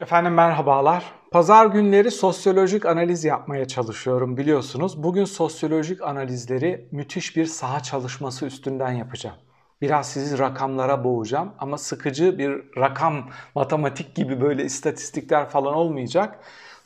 Efendim 0.00 0.34
merhabalar. 0.34 1.04
Pazar 1.30 1.66
günleri 1.66 2.10
sosyolojik 2.10 2.86
analiz 2.86 3.24
yapmaya 3.24 3.68
çalışıyorum 3.68 4.36
biliyorsunuz. 4.36 5.02
Bugün 5.02 5.24
sosyolojik 5.24 6.02
analizleri 6.02 6.88
müthiş 6.92 7.36
bir 7.36 7.46
saha 7.46 7.80
çalışması 7.80 8.46
üstünden 8.46 8.92
yapacağım. 8.92 9.36
Biraz 9.80 10.08
sizi 10.08 10.38
rakamlara 10.38 11.04
boğacağım 11.04 11.52
ama 11.58 11.78
sıkıcı 11.78 12.38
bir 12.38 12.50
rakam, 12.80 13.30
matematik 13.54 14.14
gibi 14.14 14.40
böyle 14.40 14.64
istatistikler 14.64 15.48
falan 15.48 15.74
olmayacak. 15.74 16.38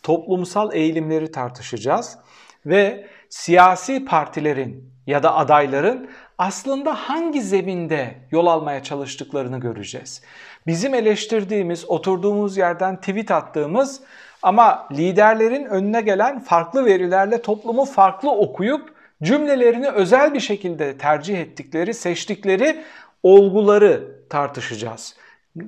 Toplumsal 0.02 0.74
eğilimleri 0.74 1.30
tartışacağız 1.30 2.18
ve 2.66 3.06
siyasi 3.28 4.04
partilerin 4.04 4.92
ya 5.06 5.22
da 5.22 5.34
adayların 5.36 6.10
aslında 6.40 6.94
hangi 6.94 7.42
zeminde 7.42 8.14
yol 8.30 8.46
almaya 8.46 8.82
çalıştıklarını 8.82 9.60
göreceğiz. 9.60 10.22
Bizim 10.66 10.94
eleştirdiğimiz, 10.94 11.90
oturduğumuz 11.90 12.56
yerden 12.56 12.96
tweet 13.00 13.30
attığımız 13.30 14.00
ama 14.42 14.88
liderlerin 14.92 15.64
önüne 15.64 16.00
gelen 16.00 16.40
farklı 16.40 16.84
verilerle 16.84 17.42
toplumu 17.42 17.84
farklı 17.84 18.30
okuyup 18.30 18.94
cümlelerini 19.22 19.88
özel 19.90 20.34
bir 20.34 20.40
şekilde 20.40 20.98
tercih 20.98 21.40
ettikleri, 21.40 21.94
seçtikleri 21.94 22.84
olguları 23.22 24.20
tartışacağız. 24.28 25.16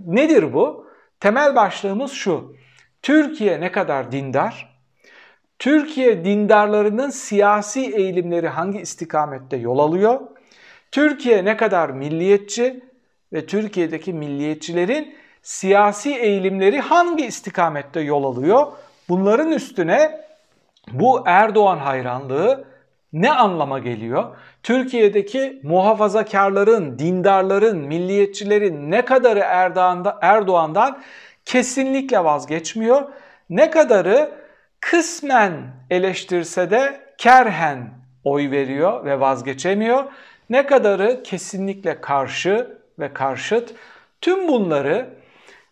Nedir 0.07 0.55
bu? 0.55 0.87
Temel 1.21 1.55
başlığımız 1.55 2.13
şu. 2.13 2.57
Türkiye 3.03 3.61
ne 3.61 3.73
kadar 3.73 4.13
dindar? 4.13 4.79
Türkiye 5.59 6.25
dindarlarının 6.25 7.11
siyasi 7.11 7.81
eğilimleri 7.81 8.49
hangi 8.49 8.81
istikamette 8.81 9.57
yol 9.57 9.79
alıyor? 9.79 10.21
Türkiye 10.93 11.45
ne 11.45 11.57
kadar 11.57 11.91
milliyetçi 11.91 12.81
ve 13.33 13.47
Türkiye'deki 13.47 14.13
milliyetçilerin 14.13 15.15
siyasi 15.43 16.15
eğilimleri 16.15 16.81
hangi 16.81 17.27
istikamette 17.27 18.01
yol 18.01 18.25
alıyor? 18.25 18.67
Bunların 19.09 19.53
üstüne 19.53 20.21
bu 20.93 21.23
Erdoğan 21.27 21.79
hayranlığı 21.79 22.65
ne 23.13 23.33
anlama 23.33 23.79
geliyor? 23.79 24.37
Türkiye'deki 24.63 25.61
muhafazakarların, 25.63 26.99
dindarların, 26.99 27.79
milliyetçilerin 27.79 28.91
ne 28.91 29.05
kadarı 29.05 29.39
Erdoğan'da, 29.39 30.19
Erdoğan'dan 30.23 31.03
kesinlikle 31.45 32.25
vazgeçmiyor? 32.25 33.03
Ne 33.51 33.71
kadarı 33.71 34.31
kısmen 34.81 35.53
eleştirse 35.91 36.71
de 36.71 37.01
kerhen 37.19 37.91
oy 38.25 38.51
veriyor 38.51 39.05
ve 39.05 39.21
vazgeçemiyor? 39.21 40.05
Ne 40.53 40.67
kadarı 40.67 41.23
kesinlikle 41.23 42.01
karşı 42.01 42.79
ve 42.99 43.13
karşıt? 43.13 43.75
Tüm 44.21 44.49
bunları 44.49 45.15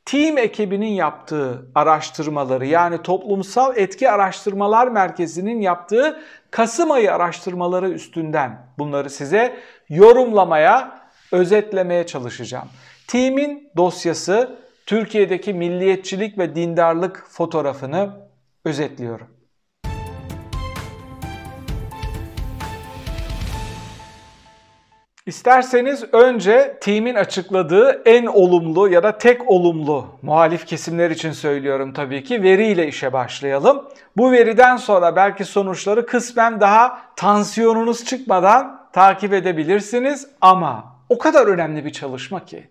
Team 0.04 0.38
ekibinin 0.38 0.86
yaptığı 0.86 1.66
araştırmaları 1.74 2.66
yani 2.66 3.02
Toplumsal 3.02 3.76
Etki 3.76 4.10
Araştırmalar 4.10 4.88
Merkezi'nin 4.88 5.60
yaptığı 5.60 6.20
Kasım 6.50 6.90
ayı 6.90 7.14
araştırmaları 7.14 7.90
üstünden 7.90 8.66
bunları 8.78 9.10
size 9.10 9.56
yorumlamaya, 9.88 11.00
özetlemeye 11.32 12.06
çalışacağım. 12.06 12.68
Team'in 13.08 13.70
dosyası 13.76 14.58
Türkiye'deki 14.86 15.54
milliyetçilik 15.54 16.38
ve 16.38 16.54
dindarlık 16.54 17.26
fotoğrafını 17.28 18.10
özetliyorum. 18.64 19.39
İsterseniz 25.30 26.04
önce 26.12 26.78
team'in 26.80 27.14
açıkladığı 27.14 28.02
en 28.04 28.26
olumlu 28.26 28.88
ya 28.88 29.02
da 29.02 29.18
tek 29.18 29.50
olumlu 29.50 30.06
muhalif 30.22 30.66
kesimler 30.66 31.10
için 31.10 31.32
söylüyorum 31.32 31.92
tabii 31.92 32.24
ki 32.24 32.42
veriyle 32.42 32.88
işe 32.88 33.12
başlayalım. 33.12 33.88
Bu 34.16 34.32
veriden 34.32 34.76
sonra 34.76 35.16
belki 35.16 35.44
sonuçları 35.44 36.06
kısmen 36.06 36.60
daha 36.60 37.02
tansiyonunuz 37.16 38.04
çıkmadan 38.04 38.88
takip 38.92 39.32
edebilirsiniz 39.32 40.26
ama 40.40 40.96
o 41.08 41.18
kadar 41.18 41.46
önemli 41.46 41.84
bir 41.84 41.92
çalışma 41.92 42.44
ki 42.44 42.68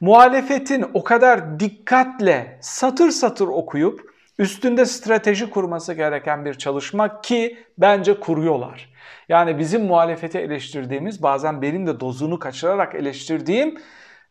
muhalefetin 0.00 0.86
o 0.94 1.04
kadar 1.04 1.60
dikkatle 1.60 2.58
satır 2.60 3.10
satır 3.10 3.48
okuyup 3.48 4.00
üstünde 4.38 4.86
strateji 4.86 5.50
kurması 5.50 5.94
gereken 5.94 6.44
bir 6.44 6.54
çalışma 6.54 7.20
ki 7.20 7.58
bence 7.78 8.20
kuruyorlar. 8.20 8.93
Yani 9.28 9.58
bizim 9.58 9.84
muhalefete 9.84 10.40
eleştirdiğimiz 10.40 11.22
bazen 11.22 11.62
benim 11.62 11.86
de 11.86 12.00
dozunu 12.00 12.38
kaçırarak 12.38 12.94
eleştirdiğim 12.94 13.74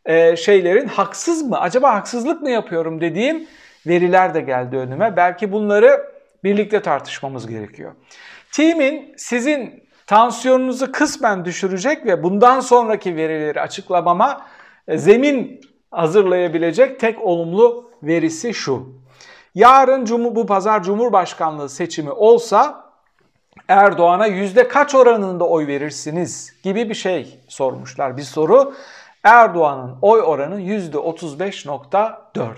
e, 0.05 0.35
şeylerin 0.35 0.87
haksız 0.87 1.41
mı 1.41 1.59
acaba 1.59 1.93
haksızlık 1.93 2.41
mı 2.41 2.49
yapıyorum 2.49 3.01
dediğim 3.01 3.47
veriler 3.87 4.33
de 4.33 4.41
geldi 4.41 4.77
önüme. 4.77 5.15
Belki 5.15 5.51
bunları 5.51 6.13
birlikte 6.43 6.81
tartışmamız 6.81 7.47
gerekiyor. 7.47 7.93
Team'in 8.51 9.13
sizin 9.17 9.83
tansiyonunuzu 10.07 10.91
kısmen 10.91 11.45
düşürecek 11.45 12.05
ve 12.05 12.23
bundan 12.23 12.59
sonraki 12.59 13.15
verileri 13.15 13.61
açıklamama 13.61 14.45
e, 14.87 14.97
zemin 14.97 15.61
hazırlayabilecek 15.91 16.99
tek 16.99 17.21
olumlu 17.21 17.91
verisi 18.03 18.53
şu. 18.53 19.03
Yarın 19.55 20.35
bu 20.35 20.45
pazar 20.45 20.83
Cumhurbaşkanlığı 20.83 21.69
seçimi 21.69 22.11
olsa 22.11 22.82
Erdoğan'a 23.67 24.27
yüzde 24.27 24.67
kaç 24.67 24.95
oranında 24.95 25.47
oy 25.47 25.67
verirsiniz 25.67 26.53
gibi 26.63 26.89
bir 26.89 26.95
şey 26.95 27.39
sormuşlar 27.47 28.17
bir 28.17 28.21
soru. 28.21 28.73
Erdoğan'ın 29.23 29.97
oy 30.01 30.21
oranı 30.21 30.61
yüzde 30.61 30.97
35.4. 30.97 32.55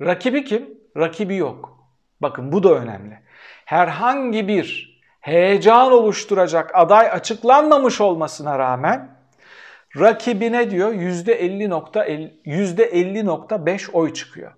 Rakibi 0.00 0.44
kim? 0.44 0.78
Rakibi 0.96 1.36
yok. 1.36 1.78
Bakın 2.20 2.52
bu 2.52 2.62
da 2.62 2.74
önemli. 2.74 3.20
Herhangi 3.64 4.48
bir 4.48 4.96
heyecan 5.20 5.92
oluşturacak 5.92 6.70
aday 6.74 7.10
açıklanmamış 7.10 8.00
olmasına 8.00 8.58
rağmen 8.58 9.16
rakibine 9.96 10.70
diyor 10.70 10.92
%50.5 10.92 13.92
oy 13.92 14.12
çıkıyor. 14.12 14.52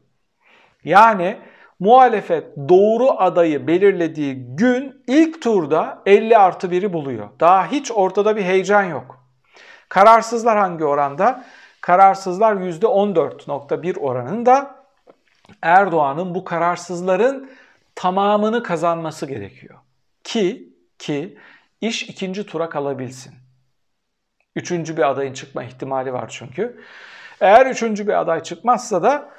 Yani 0.84 1.38
muhalefet 1.80 2.56
doğru 2.68 3.10
adayı 3.10 3.66
belirlediği 3.66 4.56
gün 4.56 5.02
ilk 5.06 5.42
turda 5.42 6.02
50 6.06 6.38
artı 6.38 6.66
1'i 6.66 6.92
buluyor. 6.92 7.28
Daha 7.40 7.66
hiç 7.66 7.92
ortada 7.92 8.36
bir 8.36 8.42
heyecan 8.42 8.82
yok. 8.82 9.24
Kararsızlar 9.88 10.58
hangi 10.58 10.84
oranda? 10.84 11.44
Kararsızlar 11.80 12.54
%14.1 12.54 13.98
oranında 13.98 14.78
Erdoğan'ın 15.62 16.34
bu 16.34 16.44
kararsızların 16.44 17.50
tamamını 17.94 18.62
kazanması 18.62 19.26
gerekiyor. 19.26 19.78
Ki 20.24 20.72
ki 20.98 21.38
iş 21.80 22.02
ikinci 22.02 22.46
tura 22.46 22.68
kalabilsin. 22.68 23.34
Üçüncü 24.56 24.96
bir 24.96 25.10
adayın 25.10 25.32
çıkma 25.32 25.64
ihtimali 25.64 26.12
var 26.12 26.28
çünkü. 26.28 26.80
Eğer 27.40 27.66
üçüncü 27.66 28.06
bir 28.06 28.20
aday 28.20 28.42
çıkmazsa 28.42 29.02
da 29.02 29.30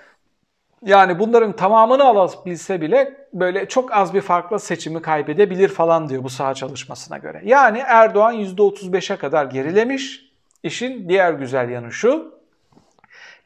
yani 0.85 1.19
bunların 1.19 1.55
tamamını 1.55 2.03
alabilse 2.03 2.81
bile 2.81 3.27
böyle 3.33 3.67
çok 3.67 3.93
az 3.93 4.13
bir 4.13 4.21
farkla 4.21 4.59
seçimi 4.59 5.01
kaybedebilir 5.01 5.69
falan 5.69 6.09
diyor 6.09 6.23
bu 6.23 6.29
saha 6.29 6.53
çalışmasına 6.53 7.17
göre. 7.17 7.41
Yani 7.45 7.79
Erdoğan 7.85 8.35
%35'e 8.35 9.15
kadar 9.15 9.45
gerilemiş. 9.45 10.29
İşin 10.63 11.09
diğer 11.09 11.33
güzel 11.33 11.69
yanı 11.69 11.91
şu. 11.91 12.39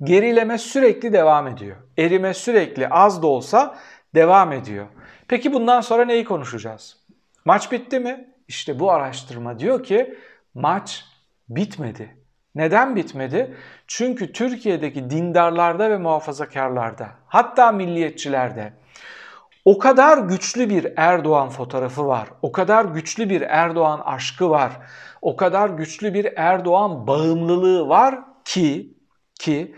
Gerileme 0.03 0.57
sürekli 0.57 1.13
devam 1.13 1.47
ediyor. 1.47 1.77
Erime 1.97 2.33
sürekli 2.33 2.89
az 2.89 3.23
da 3.23 3.27
olsa 3.27 3.75
devam 4.15 4.51
ediyor. 4.51 4.85
Peki 5.27 5.53
bundan 5.53 5.81
sonra 5.81 6.05
neyi 6.05 6.25
konuşacağız? 6.25 6.97
Maç 7.45 7.71
bitti 7.71 7.99
mi? 7.99 8.29
İşte 8.47 8.79
bu 8.79 8.91
araştırma 8.91 9.59
diyor 9.59 9.83
ki 9.83 10.17
maç 10.53 11.05
bitmedi. 11.49 12.22
Neden 12.55 12.95
bitmedi? 12.95 13.57
Çünkü 13.87 14.33
Türkiye'deki 14.33 15.09
dindarlarda 15.09 15.89
ve 15.89 15.97
muhafazakarlarda, 15.97 17.07
hatta 17.27 17.71
milliyetçilerde 17.71 18.73
o 19.65 19.77
kadar 19.77 20.17
güçlü 20.17 20.69
bir 20.69 20.93
Erdoğan 20.97 21.49
fotoğrafı 21.49 22.07
var. 22.07 22.29
O 22.41 22.51
kadar 22.51 22.85
güçlü 22.85 23.29
bir 23.29 23.41
Erdoğan 23.41 24.01
aşkı 24.05 24.49
var. 24.49 24.71
O 25.21 25.35
kadar 25.35 25.69
güçlü 25.69 26.13
bir 26.13 26.33
Erdoğan 26.35 27.07
bağımlılığı 27.07 27.89
var 27.89 28.19
ki 28.45 28.97
ki 29.39 29.75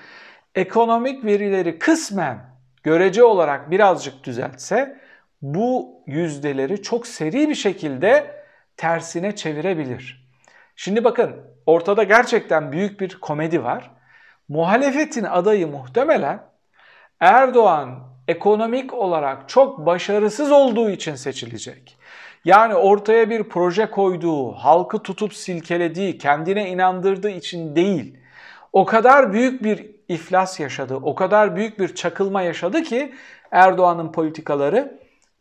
ekonomik 0.56 1.25
verileri 1.25 1.80
kısmen 1.80 2.56
görece 2.83 3.24
olarak 3.24 3.71
birazcık 3.71 4.24
düzeltse 4.24 5.01
bu 5.42 6.04
yüzdeleri 6.07 6.81
çok 6.81 7.07
seri 7.07 7.50
bir 7.50 7.56
şekilde 7.56 8.42
tersine 8.78 9.36
çevirebilir. 9.36 10.30
Şimdi 10.75 11.04
bakın 11.04 11.55
ortada 11.65 12.03
gerçekten 12.03 12.71
büyük 12.71 13.00
bir 13.00 13.17
komedi 13.21 13.63
var. 13.63 13.91
Muhalefetin 14.50 15.23
adayı 15.23 15.67
muhtemelen 15.67 16.39
Erdoğan 17.19 18.00
ekonomik 18.27 18.94
olarak 18.94 19.50
çok 19.50 19.85
başarısız 19.85 20.51
olduğu 20.51 20.89
için 20.89 21.15
seçilecek. 21.15 21.97
Yani 22.45 22.75
ortaya 22.75 23.29
bir 23.29 23.44
proje 23.44 23.85
koyduğu, 23.85 24.51
halkı 24.51 25.00
tutup 25.00 25.33
silkelediği, 25.33 26.17
kendine 26.17 26.69
inandırdığı 26.69 27.29
için 27.29 27.75
değil. 27.75 28.18
O 28.73 28.85
kadar 28.85 29.33
büyük 29.33 29.63
bir 29.63 29.91
iflas 30.07 30.59
yaşadı, 30.59 30.95
o 30.95 31.15
kadar 31.15 31.56
büyük 31.56 31.79
bir 31.79 31.95
çakılma 31.95 32.41
yaşadı 32.41 32.83
ki 32.83 33.13
Erdoğan'ın 33.51 34.11
politikaları 34.11 35.00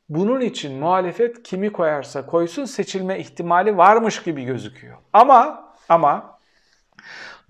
bunun 0.09 0.41
için 0.41 0.79
muhalefet 0.79 1.43
kimi 1.43 1.73
koyarsa 1.73 2.27
koysun 2.27 2.65
seçilme 2.65 3.19
ihtimali 3.19 3.77
varmış 3.77 4.23
gibi 4.23 4.45
gözüküyor. 4.45 4.97
Ama 5.13 5.64
ama 5.89 6.39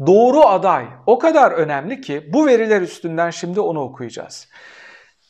doğru 0.06 0.40
aday 0.40 0.86
o 1.06 1.18
kadar 1.18 1.52
önemli 1.52 2.00
ki 2.00 2.30
bu 2.32 2.46
veriler 2.46 2.80
üstünden 2.80 3.30
şimdi 3.30 3.60
onu 3.60 3.80
okuyacağız. 3.80 4.48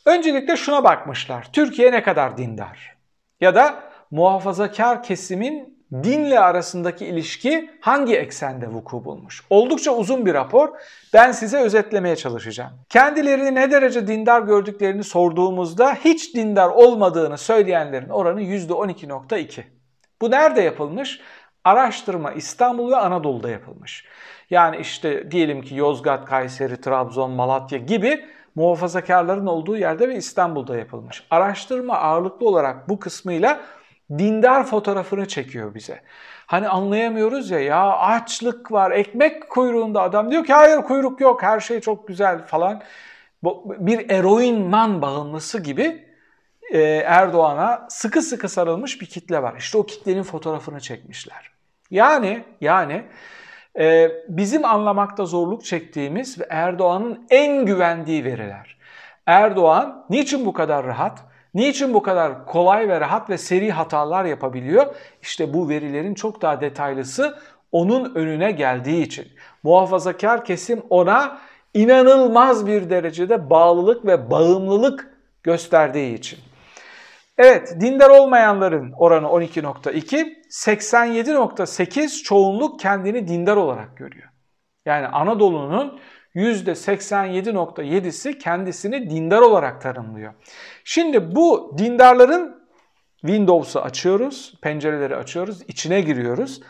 Öncelikle 0.05 0.57
şuna 0.57 0.83
bakmışlar. 0.83 1.47
Türkiye 1.53 1.91
ne 1.91 2.03
kadar 2.03 2.37
dindar? 2.37 2.95
Ya 3.41 3.55
da 3.55 3.83
muhafazakar 4.11 5.03
kesimin 5.03 5.75
dinle 5.93 6.39
arasındaki 6.39 7.05
ilişki 7.05 7.69
hangi 7.81 8.15
eksende 8.15 8.67
vuku 8.67 9.05
bulmuş? 9.05 9.43
Oldukça 9.49 9.91
uzun 9.91 10.25
bir 10.25 10.33
rapor. 10.33 10.69
Ben 11.13 11.31
size 11.31 11.57
özetlemeye 11.57 12.15
çalışacağım. 12.15 12.71
Kendilerini 12.89 13.55
ne 13.55 13.71
derece 13.71 14.07
dindar 14.07 14.41
gördüklerini 14.41 15.03
sorduğumuzda 15.03 15.93
hiç 15.93 16.35
dindar 16.35 16.69
olmadığını 16.69 17.37
söyleyenlerin 17.37 18.09
oranı 18.09 18.41
%12.2. 18.41 19.63
Bu 20.21 20.31
nerede 20.31 20.61
yapılmış? 20.61 21.19
Araştırma 21.65 22.31
İstanbul 22.31 22.91
ve 22.91 22.95
Anadolu'da 22.95 23.49
yapılmış. 23.49 24.05
Yani 24.49 24.77
işte 24.77 25.31
diyelim 25.31 25.61
ki 25.61 25.75
Yozgat, 25.75 26.25
Kayseri, 26.25 26.81
Trabzon, 26.81 27.31
Malatya 27.31 27.77
gibi 27.77 28.25
muhafazakarların 28.55 29.45
olduğu 29.45 29.77
yerde 29.77 30.09
ve 30.09 30.15
İstanbul'da 30.15 30.77
yapılmış. 30.77 31.23
Araştırma 31.29 31.97
ağırlıklı 31.97 32.47
olarak 32.47 32.89
bu 32.89 32.99
kısmıyla 32.99 33.59
dindar 34.11 34.65
fotoğrafını 34.65 35.27
çekiyor 35.27 35.75
bize. 35.75 36.01
Hani 36.45 36.67
anlayamıyoruz 36.67 37.51
ya 37.51 37.59
ya 37.59 37.97
açlık 37.97 38.71
var 38.71 38.91
ekmek 38.91 39.49
kuyruğunda 39.49 40.01
adam 40.01 40.31
diyor 40.31 40.45
ki 40.45 40.53
hayır 40.53 40.81
kuyruk 40.81 41.21
yok 41.21 41.43
her 41.43 41.59
şey 41.59 41.79
çok 41.79 42.07
güzel 42.07 42.45
falan. 42.45 42.81
Bir 43.77 44.09
eroinman 44.09 45.01
bağımlısı 45.01 45.63
gibi 45.63 46.05
e, 46.71 46.79
Erdoğan'a 47.05 47.87
sıkı 47.89 48.21
sıkı 48.21 48.49
sarılmış 48.49 49.01
bir 49.01 49.05
kitle 49.05 49.43
var. 49.43 49.55
İşte 49.57 49.77
o 49.77 49.85
kitlenin 49.85 50.23
fotoğrafını 50.23 50.79
çekmişler. 50.79 51.54
Yani 51.91 52.43
yani 52.61 53.03
e, 53.79 54.11
bizim 54.29 54.65
anlamakta 54.65 55.25
zorluk 55.25 55.65
çektiğimiz 55.65 56.39
ve 56.39 56.45
Erdoğan'ın 56.49 57.27
en 57.29 57.65
güvendiği 57.65 58.25
veriler. 58.25 58.77
Erdoğan 59.25 60.05
niçin 60.09 60.45
bu 60.45 60.53
kadar 60.53 60.85
rahat? 60.85 61.23
Niçin 61.53 61.93
bu 61.93 62.01
kadar 62.01 62.45
kolay 62.45 62.89
ve 62.89 62.99
rahat 62.99 63.29
ve 63.29 63.37
seri 63.37 63.71
hatalar 63.71 64.25
yapabiliyor? 64.25 64.95
İşte 65.21 65.53
bu 65.53 65.69
verilerin 65.69 66.13
çok 66.13 66.41
daha 66.41 66.61
detaylısı 66.61 67.37
onun 67.71 68.15
önüne 68.15 68.51
geldiği 68.51 69.03
için. 69.03 69.27
Muhafazakar 69.63 70.45
kesim 70.45 70.81
ona 70.89 71.37
inanılmaz 71.73 72.67
bir 72.67 72.89
derecede 72.89 73.49
bağlılık 73.49 74.05
ve 74.05 74.31
bağımlılık 74.31 75.11
gösterdiği 75.43 76.13
için. 76.13 76.39
Evet, 77.37 77.75
dindar 77.79 78.09
olmayanların 78.09 78.91
oranı 78.91 79.27
12.2, 79.27 80.43
87.8 80.49 82.23
çoğunluk 82.23 82.79
kendini 82.79 83.27
dindar 83.27 83.57
olarak 83.57 83.97
görüyor. 83.97 84.29
Yani 84.85 85.07
Anadolu'nun 85.07 85.99
%87.7'si 86.35 88.37
kendisini 88.37 89.09
dindar 89.09 89.41
olarak 89.41 89.81
tanımlıyor. 89.81 90.33
Şimdi 90.83 91.35
bu 91.35 91.75
dindarların 91.77 92.65
Windows'u 93.21 93.81
açıyoruz, 93.81 94.53
pencereleri 94.61 95.15
açıyoruz, 95.15 95.61
içine 95.67 96.01
giriyoruz. 96.01 96.61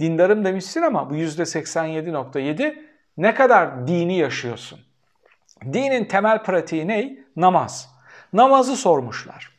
Dindarım 0.00 0.44
demişsin 0.44 0.82
ama 0.82 1.10
bu 1.10 1.16
%87.7 1.16 2.82
ne 3.16 3.34
kadar 3.34 3.86
dini 3.86 4.18
yaşıyorsun? 4.18 4.80
Dinin 5.64 6.04
temel 6.04 6.42
pratiği 6.42 6.88
ne? 6.88 7.18
Namaz. 7.36 7.88
Namazı 8.32 8.76
sormuşlar. 8.76 9.57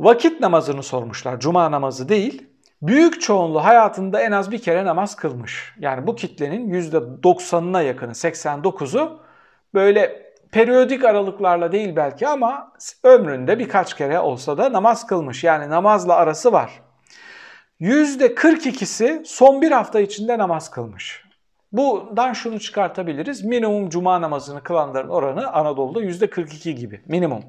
Vakit 0.00 0.40
namazını 0.40 0.82
sormuşlar, 0.82 1.40
cuma 1.40 1.70
namazı 1.70 2.08
değil. 2.08 2.46
Büyük 2.82 3.20
çoğunluğu 3.20 3.64
hayatında 3.64 4.20
en 4.20 4.32
az 4.32 4.50
bir 4.50 4.62
kere 4.62 4.84
namaz 4.84 5.16
kılmış. 5.16 5.74
Yani 5.78 6.06
bu 6.06 6.16
kitlenin 6.16 6.70
%90'ına 6.70 7.84
yakını, 7.84 8.10
89'u 8.10 9.20
böyle 9.74 10.32
periyodik 10.52 11.04
aralıklarla 11.04 11.72
değil 11.72 11.96
belki 11.96 12.28
ama 12.28 12.72
ömründe 13.04 13.58
birkaç 13.58 13.94
kere 13.94 14.20
olsa 14.20 14.58
da 14.58 14.72
namaz 14.72 15.06
kılmış. 15.06 15.44
Yani 15.44 15.70
namazla 15.70 16.14
arası 16.14 16.52
var. 16.52 16.70
%42'si 17.80 19.24
son 19.24 19.62
bir 19.62 19.70
hafta 19.70 20.00
içinde 20.00 20.38
namaz 20.38 20.70
kılmış. 20.70 21.24
Bundan 21.72 22.32
şunu 22.32 22.60
çıkartabiliriz. 22.60 23.44
Minimum 23.44 23.88
cuma 23.88 24.20
namazını 24.20 24.62
kılanların 24.62 25.08
oranı 25.08 25.52
Anadolu'da 25.52 26.02
%42 26.02 26.70
gibi. 26.70 27.00
Minimum. 27.06 27.42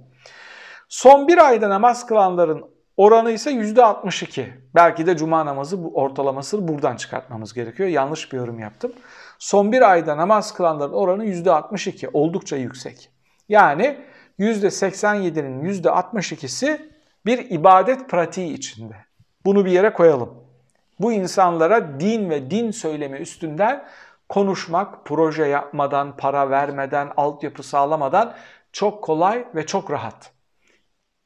Son 0.91 1.27
bir 1.27 1.47
ayda 1.47 1.69
namaz 1.69 2.05
kılanların 2.05 2.65
oranı 2.97 3.31
ise 3.31 3.51
%62. 3.51 4.45
Belki 4.75 5.05
de 5.05 5.17
cuma 5.17 5.45
namazı 5.45 5.83
bu 5.83 5.95
ortalamasını 5.95 6.67
buradan 6.67 6.95
çıkartmamız 6.95 7.53
gerekiyor. 7.53 7.89
Yanlış 7.89 8.31
bir 8.31 8.37
yorum 8.37 8.59
yaptım. 8.59 8.93
Son 9.39 9.71
bir 9.71 9.91
ayda 9.91 10.17
namaz 10.17 10.53
kılanların 10.53 10.93
oranı 10.93 11.25
%62. 11.25 12.09
Oldukça 12.13 12.57
yüksek. 12.57 13.09
Yani 13.49 13.97
%87'nin 14.39 15.83
%62'si 15.83 16.89
bir 17.25 17.49
ibadet 17.49 18.09
pratiği 18.09 18.53
içinde. 18.53 18.95
Bunu 19.45 19.65
bir 19.65 19.71
yere 19.71 19.93
koyalım. 19.93 20.33
Bu 20.99 21.11
insanlara 21.11 21.99
din 21.99 22.29
ve 22.29 22.51
din 22.51 22.71
söylemi 22.71 23.17
üstünden 23.17 23.85
konuşmak, 24.29 25.05
proje 25.05 25.45
yapmadan, 25.45 26.17
para 26.17 26.49
vermeden, 26.49 27.11
altyapı 27.17 27.63
sağlamadan 27.63 28.33
çok 28.71 29.03
kolay 29.03 29.47
ve 29.55 29.65
çok 29.65 29.91
rahat. 29.91 30.40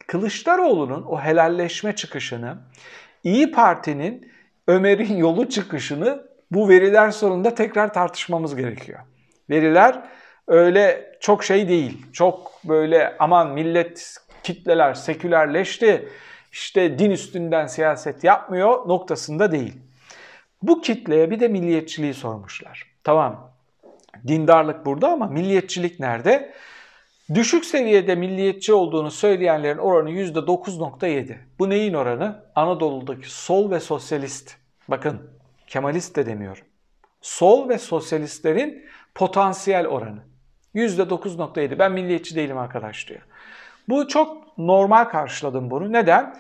Kılıçdaroğlu'nun 0.08 1.04
o 1.04 1.20
helalleşme 1.20 1.96
çıkışını, 1.96 2.58
İyi 3.24 3.52
Parti'nin 3.52 4.32
Ömer'in 4.68 5.18
yolu 5.18 5.50
çıkışını 5.50 6.24
bu 6.52 6.70
veriler 6.70 7.12
sonunda 7.12 7.56
tekrar 7.56 7.94
tartışmamız 7.94 8.56
gerekiyor. 8.56 9.00
Veriler 9.50 10.02
öyle 10.48 11.12
çok 11.20 11.44
şey 11.44 11.70
değil. 11.70 12.06
Çok 12.14 12.52
böyle 12.64 13.16
aman 13.20 13.54
millet 13.54 14.18
kitleler 14.44 14.94
sekülerleşti. 14.94 16.10
işte 16.52 17.00
din 17.00 17.12
üstünden 17.12 17.68
siyaset 17.68 18.24
yapmıyor 18.24 18.88
noktasında 18.88 19.52
değil. 19.52 19.74
Bu 20.62 20.82
kitleye 20.82 21.32
bir 21.32 21.40
de 21.40 21.48
milliyetçiliği 21.48 22.14
sormuşlar. 22.14 22.84
Tamam 23.04 23.56
dindarlık 24.28 24.86
burada 24.86 25.12
ama 25.12 25.28
milliyetçilik 25.28 26.00
nerede? 26.00 26.54
Düşük 27.34 27.66
seviyede 27.66 28.16
milliyetçi 28.16 28.74
olduğunu 28.74 29.12
söyleyenlerin 29.12 29.78
oranı 29.78 30.12
%9.7. 30.12 31.38
Bu 31.60 31.70
neyin 31.70 31.94
oranı? 31.94 32.44
Anadolu'daki 32.56 33.34
sol 33.34 33.72
ve 33.72 33.80
sosyalist. 33.80 34.56
Bakın 34.88 35.22
Kemalist 35.68 36.16
de 36.16 36.26
demiyorum. 36.26 36.64
Sol 37.22 37.70
ve 37.70 37.78
sosyalistlerin 37.78 38.86
potansiyel 39.16 39.88
oranı. 39.88 40.20
%9.7. 40.76 41.80
Ben 41.80 41.92
milliyetçi 41.92 42.36
değilim 42.36 42.58
arkadaş 42.58 43.10
diyor. 43.10 43.22
Bu 43.90 44.08
çok 44.08 44.58
normal 44.58 45.04
karşıladım 45.04 45.72
bunu. 45.72 45.94
Neden? 45.94 46.36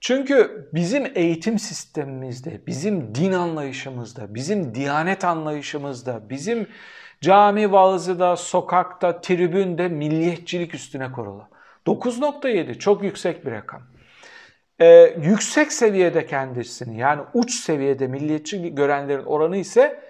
Çünkü 0.00 0.68
bizim 0.74 1.12
eğitim 1.14 1.58
sistemimizde, 1.58 2.66
bizim 2.66 3.14
din 3.14 3.32
anlayışımızda, 3.32 4.34
bizim 4.34 4.74
diyanet 4.74 5.24
anlayışımızda, 5.24 6.30
bizim 6.30 6.68
Cami 7.22 7.72
vaazıda, 7.72 8.36
sokakta, 8.36 9.20
tribünde 9.20 9.88
milliyetçilik 9.88 10.74
üstüne 10.74 11.12
kurulu. 11.12 11.48
9.7 11.86 12.78
çok 12.78 13.02
yüksek 13.02 13.46
bir 13.46 13.52
rakam. 13.52 13.82
Ee, 14.80 15.16
yüksek 15.22 15.72
seviyede 15.72 16.26
kendisini 16.26 16.98
yani 16.98 17.22
uç 17.34 17.54
seviyede 17.54 18.06
milliyetçi 18.06 18.74
görenlerin 18.74 19.24
oranı 19.24 19.56
ise 19.56 20.02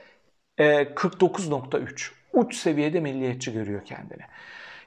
e, 0.58 0.64
49.3. 0.82 2.10
Uç 2.32 2.56
seviyede 2.56 3.00
milliyetçi 3.00 3.52
görüyor 3.52 3.84
kendini. 3.84 4.22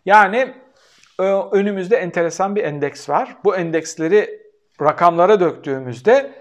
Yani 0.05 0.53
e, 1.19 1.23
önümüzde 1.51 1.97
enteresan 1.97 2.55
bir 2.55 2.63
endeks 2.63 3.09
var. 3.09 3.37
Bu 3.43 3.55
endeksleri 3.55 4.41
rakamlara 4.81 5.39
döktüğümüzde 5.39 6.31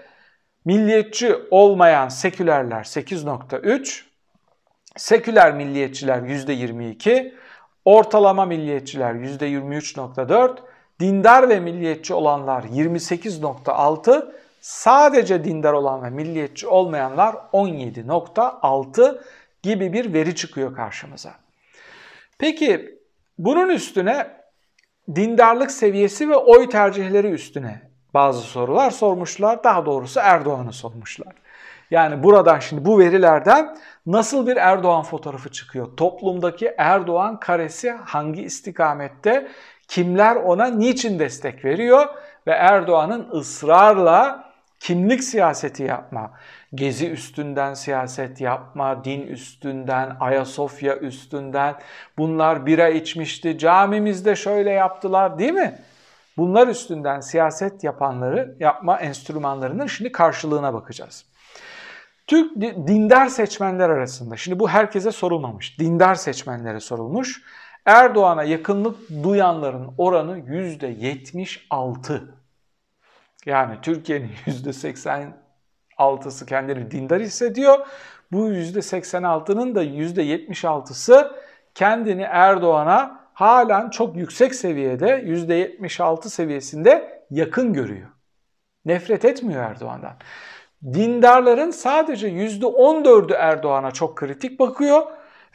milliyetçi 0.65 1.35
olmayan 1.51 2.09
sekülerler 2.09 2.83
8.3, 2.83 4.04
Seküler 4.95 5.53
milliyetçiler 5.53 6.19
%22, 6.19 7.33
ortalama 7.85 8.45
milliyetçiler 8.45 9.13
%23.4, 9.13 10.57
dindar 10.99 11.49
ve 11.49 11.59
milliyetçi 11.59 12.13
olanlar 12.13 12.63
28.6, 12.63 14.31
sadece 14.61 15.43
dindar 15.43 15.73
olan 15.73 16.03
ve 16.03 16.09
milliyetçi 16.09 16.67
olmayanlar 16.67 17.35
17.6 17.53 19.21
gibi 19.63 19.93
bir 19.93 20.13
veri 20.13 20.35
çıkıyor 20.35 20.75
karşımıza. 20.75 21.33
Peki 22.37 22.99
bunun 23.37 23.69
üstüne 23.69 24.27
dindarlık 25.15 25.71
seviyesi 25.71 26.29
ve 26.29 26.35
oy 26.35 26.69
tercihleri 26.69 27.27
üstüne 27.27 27.81
bazı 28.13 28.41
sorular 28.41 28.91
sormuşlar. 28.91 29.63
Daha 29.63 29.85
doğrusu 29.85 30.19
Erdoğan'ı 30.23 30.73
sormuşlar. 30.73 31.33
Yani 31.91 32.23
buradan 32.23 32.59
şimdi 32.59 32.85
bu 32.85 32.99
verilerden 32.99 33.77
Nasıl 34.05 34.47
bir 34.47 34.57
Erdoğan 34.57 35.03
fotoğrafı 35.03 35.51
çıkıyor? 35.51 35.97
Toplumdaki 35.97 36.73
Erdoğan 36.77 37.39
karesi 37.39 37.91
hangi 37.91 38.41
istikamette? 38.41 39.47
Kimler 39.87 40.35
ona 40.35 40.65
niçin 40.65 41.19
destek 41.19 41.65
veriyor? 41.65 42.07
Ve 42.47 42.51
Erdoğan'ın 42.51 43.29
ısrarla 43.33 44.45
kimlik 44.79 45.23
siyaseti 45.23 45.83
yapma, 45.83 46.31
gezi 46.75 47.09
üstünden 47.09 47.73
siyaset 47.73 48.41
yapma, 48.41 49.05
din 49.05 49.21
üstünden, 49.21 50.17
Ayasofya 50.19 50.97
üstünden, 50.97 51.75
bunlar 52.17 52.65
bira 52.65 52.89
içmişti, 52.89 53.57
camimizde 53.57 54.35
şöyle 54.35 54.69
yaptılar 54.71 55.39
değil 55.39 55.53
mi? 55.53 55.79
Bunlar 56.37 56.67
üstünden 56.67 57.19
siyaset 57.19 57.83
yapanları, 57.83 58.55
yapma 58.59 58.99
enstrümanlarının 58.99 59.87
şimdi 59.87 60.11
karşılığına 60.11 60.73
bakacağız. 60.73 61.25
Türk 62.27 62.55
dindar 62.61 63.27
seçmenler 63.27 63.89
arasında, 63.89 64.37
şimdi 64.37 64.59
bu 64.59 64.69
herkese 64.69 65.11
sorulmamış, 65.11 65.79
dindar 65.79 66.15
seçmenlere 66.15 66.79
sorulmuş. 66.79 67.41
Erdoğan'a 67.85 68.43
yakınlık 68.43 68.97
duyanların 69.23 69.93
oranı 69.97 70.39
%76. 70.39 72.21
Yani 73.45 73.77
Türkiye'nin 73.81 74.31
%86'sı 74.45 76.45
kendini 76.45 76.91
dindar 76.91 77.21
hissediyor. 77.21 77.87
Bu 78.31 78.49
%86'nın 78.49 79.75
da 79.75 79.83
%76'sı 79.83 81.35
kendini 81.75 82.21
Erdoğan'a 82.21 83.29
halen 83.33 83.89
çok 83.89 84.17
yüksek 84.17 84.55
seviyede 84.55 85.07
%76 85.07 86.29
seviyesinde 86.29 87.23
yakın 87.29 87.73
görüyor. 87.73 88.07
Nefret 88.85 89.25
etmiyor 89.25 89.63
Erdoğan'dan. 89.63 90.13
Dindarların 90.93 91.71
sadece 91.71 92.27
%14'ü 92.29 93.33
Erdoğan'a 93.33 93.91
çok 93.91 94.17
kritik 94.17 94.59
bakıyor 94.59 95.01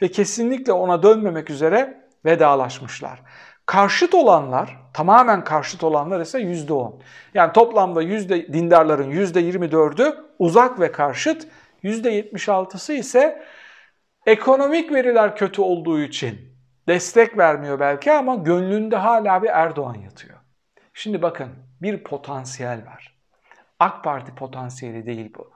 ve 0.01 0.07
kesinlikle 0.07 0.73
ona 0.73 1.03
dönmemek 1.03 1.49
üzere 1.49 2.03
vedalaşmışlar. 2.25 3.21
Karşıt 3.65 4.13
olanlar, 4.15 4.77
tamamen 4.93 5.43
karşıt 5.43 5.83
olanlar 5.83 6.19
ise 6.19 6.39
%10. 6.39 6.93
Yani 7.33 7.53
toplamda 7.53 8.01
yüzde, 8.01 8.53
dindarların 8.53 9.11
%24'ü 9.11 10.15
uzak 10.39 10.79
ve 10.79 10.91
karşıt, 10.91 11.47
%76'sı 11.83 12.93
ise 12.93 13.43
ekonomik 14.25 14.93
veriler 14.93 15.35
kötü 15.35 15.61
olduğu 15.61 15.99
için 15.99 16.39
destek 16.87 17.37
vermiyor 17.37 17.79
belki 17.79 18.11
ama 18.11 18.35
gönlünde 18.35 18.95
hala 18.95 19.43
bir 19.43 19.49
Erdoğan 19.49 19.95
yatıyor. 19.95 20.37
Şimdi 20.93 21.21
bakın 21.21 21.49
bir 21.81 22.03
potansiyel 22.03 22.85
var. 22.85 23.10
AK 23.81 24.03
Parti 24.03 24.35
potansiyeli 24.35 25.05
değil 25.05 25.33
bu. 25.37 25.51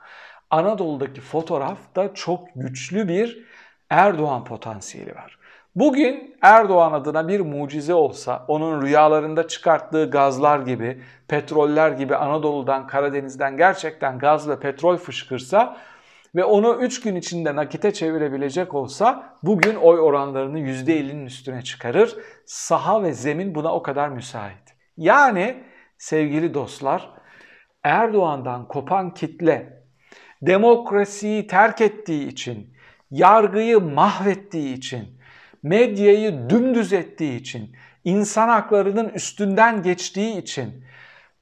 Anadolu'daki 0.49 1.21
fotoğrafta 1.21 2.13
çok 2.13 2.47
güçlü 2.55 3.07
bir 3.07 3.45
Erdoğan 3.89 4.43
potansiyeli 4.43 5.15
var. 5.15 5.39
Bugün 5.75 6.35
Erdoğan 6.41 6.93
adına 6.93 7.27
bir 7.27 7.39
mucize 7.39 7.93
olsa, 7.93 8.45
onun 8.47 8.81
rüyalarında 8.81 9.47
çıkarttığı 9.47 10.09
gazlar 10.09 10.59
gibi, 10.59 11.01
petroller 11.27 11.91
gibi 11.91 12.15
Anadolu'dan, 12.15 12.87
Karadeniz'den 12.87 13.57
gerçekten 13.57 14.19
gaz 14.19 14.49
ve 14.49 14.59
petrol 14.59 14.97
fışkırsa 14.97 15.77
ve 16.35 16.43
onu 16.43 16.75
3 16.81 17.01
gün 17.01 17.15
içinde 17.15 17.55
nakite 17.55 17.93
çevirebilecek 17.93 18.73
olsa 18.73 19.37
bugün 19.43 19.75
oy 19.75 19.99
oranlarını 19.99 20.59
%50'nin 20.59 21.25
üstüne 21.25 21.61
çıkarır. 21.61 22.15
Saha 22.45 23.03
ve 23.03 23.13
zemin 23.13 23.55
buna 23.55 23.73
o 23.73 23.83
kadar 23.83 24.09
müsait. 24.09 24.75
Yani 24.97 25.63
sevgili 25.97 26.53
dostlar 26.53 27.24
Erdoğan'dan 27.85 28.67
kopan 28.67 29.13
kitle 29.13 29.83
demokrasiyi 30.41 31.47
terk 31.47 31.81
ettiği 31.81 32.27
için, 32.27 32.73
yargıyı 33.11 33.79
mahvettiği 33.79 34.77
için, 34.77 35.07
medyayı 35.63 36.49
dümdüz 36.49 36.93
ettiği 36.93 37.39
için, 37.39 37.75
insan 38.03 38.49
haklarının 38.49 39.09
üstünden 39.09 39.83
geçtiği 39.83 40.37
için, 40.37 40.85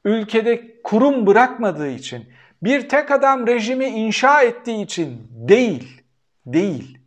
ülkede 0.06 0.82
kurum 0.84 1.28
bırakmadığı 1.28 1.90
için, 1.90 2.26
bir 2.64 2.90
tek 2.90 3.12
adam 3.12 3.48
rejimi 3.48 3.86
inşa 3.86 4.42
ettiği 4.42 4.84
için 4.84 5.28
değil, 5.32 6.02
değil. 6.46 6.98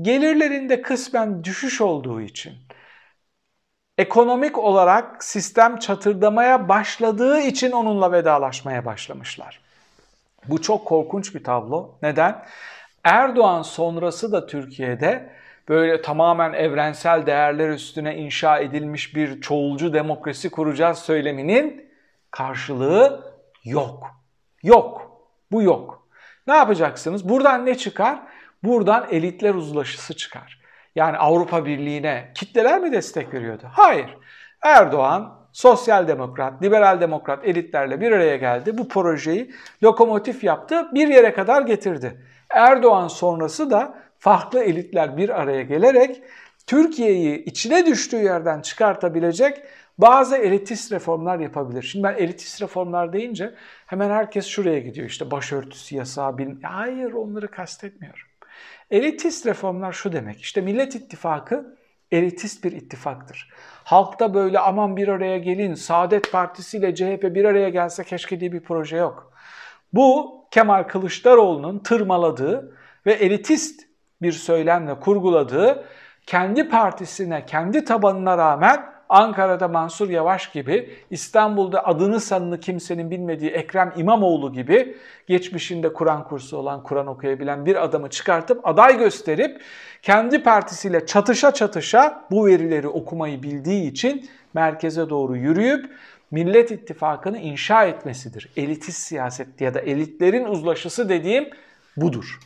Gelirlerinde 0.00 0.82
kısmen 0.82 1.44
düşüş 1.44 1.80
olduğu 1.80 2.20
için, 2.20 2.52
ekonomik 4.00 4.58
olarak 4.58 5.24
sistem 5.24 5.78
çatırdamaya 5.78 6.68
başladığı 6.68 7.40
için 7.40 7.72
onunla 7.72 8.12
vedalaşmaya 8.12 8.84
başlamışlar. 8.84 9.60
Bu 10.48 10.62
çok 10.62 10.86
korkunç 10.86 11.34
bir 11.34 11.44
tablo. 11.44 11.98
Neden? 12.02 12.44
Erdoğan 13.04 13.62
sonrası 13.62 14.32
da 14.32 14.46
Türkiye'de 14.46 15.32
böyle 15.68 16.02
tamamen 16.02 16.52
evrensel 16.52 17.26
değerler 17.26 17.68
üstüne 17.68 18.16
inşa 18.16 18.58
edilmiş 18.58 19.16
bir 19.16 19.40
çoğulcu 19.40 19.92
demokrasi 19.92 20.50
kuracağız 20.50 20.98
söyleminin 20.98 21.90
karşılığı 22.30 23.34
yok. 23.64 24.10
Yok. 24.62 25.20
Bu 25.52 25.62
yok. 25.62 26.08
Ne 26.46 26.54
yapacaksınız? 26.54 27.28
Buradan 27.28 27.66
ne 27.66 27.74
çıkar? 27.74 28.18
Buradan 28.62 29.06
elitler 29.10 29.54
uzlaşısı 29.54 30.16
çıkar. 30.16 30.59
Yani 30.94 31.16
Avrupa 31.16 31.64
Birliği'ne 31.64 32.30
kitleler 32.34 32.80
mi 32.80 32.92
destek 32.92 33.34
veriyordu? 33.34 33.64
Hayır. 33.70 34.16
Erdoğan 34.62 35.40
sosyal 35.52 36.08
demokrat, 36.08 36.62
liberal 36.62 37.00
demokrat 37.00 37.44
elitlerle 37.44 38.00
bir 38.00 38.12
araya 38.12 38.36
geldi. 38.36 38.78
Bu 38.78 38.88
projeyi 38.88 39.50
lokomotif 39.82 40.44
yaptı, 40.44 40.88
bir 40.94 41.08
yere 41.08 41.32
kadar 41.32 41.62
getirdi. 41.62 42.20
Erdoğan 42.50 43.08
sonrası 43.08 43.70
da 43.70 43.94
farklı 44.18 44.64
elitler 44.64 45.16
bir 45.16 45.40
araya 45.40 45.62
gelerek 45.62 46.22
Türkiye'yi 46.66 47.44
içine 47.44 47.86
düştüğü 47.86 48.22
yerden 48.22 48.60
çıkartabilecek 48.60 49.62
bazı 49.98 50.36
elitist 50.36 50.92
reformlar 50.92 51.38
yapabilir. 51.38 51.82
Şimdi 51.82 52.04
ben 52.04 52.14
elitist 52.14 52.62
reformlar 52.62 53.12
deyince 53.12 53.54
hemen 53.86 54.10
herkes 54.10 54.46
şuraya 54.46 54.78
gidiyor. 54.78 55.06
İşte 55.06 55.30
başörtüsü 55.30 55.96
yasağı, 55.96 56.38
bin... 56.38 56.60
Hayır 56.62 57.12
onları 57.12 57.50
kastetmiyorum. 57.50 58.29
Elitist 58.90 59.46
reformlar 59.46 59.92
şu 59.92 60.12
demek. 60.12 60.40
İşte 60.40 60.60
Millet 60.60 60.94
İttifakı 60.94 61.76
elitist 62.10 62.64
bir 62.64 62.72
ittifaktır. 62.72 63.48
Halkta 63.84 64.34
böyle 64.34 64.58
aman 64.58 64.96
bir 64.96 65.08
araya 65.08 65.38
gelin, 65.38 65.74
Saadet 65.74 66.32
Partisi 66.32 66.78
ile 66.78 66.94
CHP 66.94 67.22
bir 67.22 67.44
araya 67.44 67.68
gelse 67.68 68.04
keşke 68.04 68.40
diye 68.40 68.52
bir 68.52 68.60
proje 68.60 68.96
yok. 68.96 69.32
Bu 69.92 70.40
Kemal 70.50 70.82
Kılıçdaroğlu'nun 70.82 71.78
tırmaladığı 71.78 72.76
ve 73.06 73.12
elitist 73.12 73.80
bir 74.22 74.32
söylemle 74.32 75.00
kurguladığı 75.00 75.84
kendi 76.26 76.68
partisine, 76.68 77.46
kendi 77.46 77.84
tabanına 77.84 78.38
rağmen 78.38 78.86
Ankara'da 79.10 79.68
Mansur 79.68 80.10
Yavaş 80.10 80.52
gibi, 80.52 80.90
İstanbul'da 81.10 81.86
adını 81.86 82.20
sanını 82.20 82.60
kimsenin 82.60 83.10
bilmediği 83.10 83.50
Ekrem 83.50 83.92
İmamoğlu 83.96 84.52
gibi 84.52 84.96
geçmişinde 85.26 85.92
Kur'an 85.92 86.24
kursu 86.24 86.56
olan, 86.56 86.82
Kur'an 86.82 87.06
okuyabilen 87.06 87.66
bir 87.66 87.84
adamı 87.84 88.10
çıkartıp 88.10 88.68
aday 88.68 88.98
gösterip 88.98 89.60
kendi 90.02 90.42
partisiyle 90.42 91.06
çatışa 91.06 91.50
çatışa 91.54 92.24
bu 92.30 92.46
verileri 92.46 92.88
okumayı 92.88 93.42
bildiği 93.42 93.90
için 93.90 94.30
merkeze 94.54 95.10
doğru 95.10 95.36
yürüyüp 95.36 95.90
Millet 96.30 96.70
İttifakı'nı 96.70 97.38
inşa 97.38 97.84
etmesidir. 97.84 98.50
Elitist 98.56 98.98
siyaset 98.98 99.60
ya 99.60 99.74
da 99.74 99.80
elitlerin 99.80 100.44
uzlaşısı 100.44 101.08
dediğim 101.08 101.50
budur. 101.96 102.38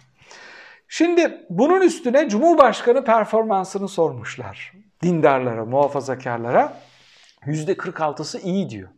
Şimdi 0.88 1.46
bunun 1.50 1.80
üstüne 1.80 2.28
Cumhurbaşkanı 2.28 3.04
performansını 3.04 3.88
sormuşlar. 3.88 4.72
Dindarlara, 5.02 5.64
muhafazakarlara. 5.64 6.76
%46'sı 7.46 8.38
iyi 8.38 8.70
diyor. 8.70 8.88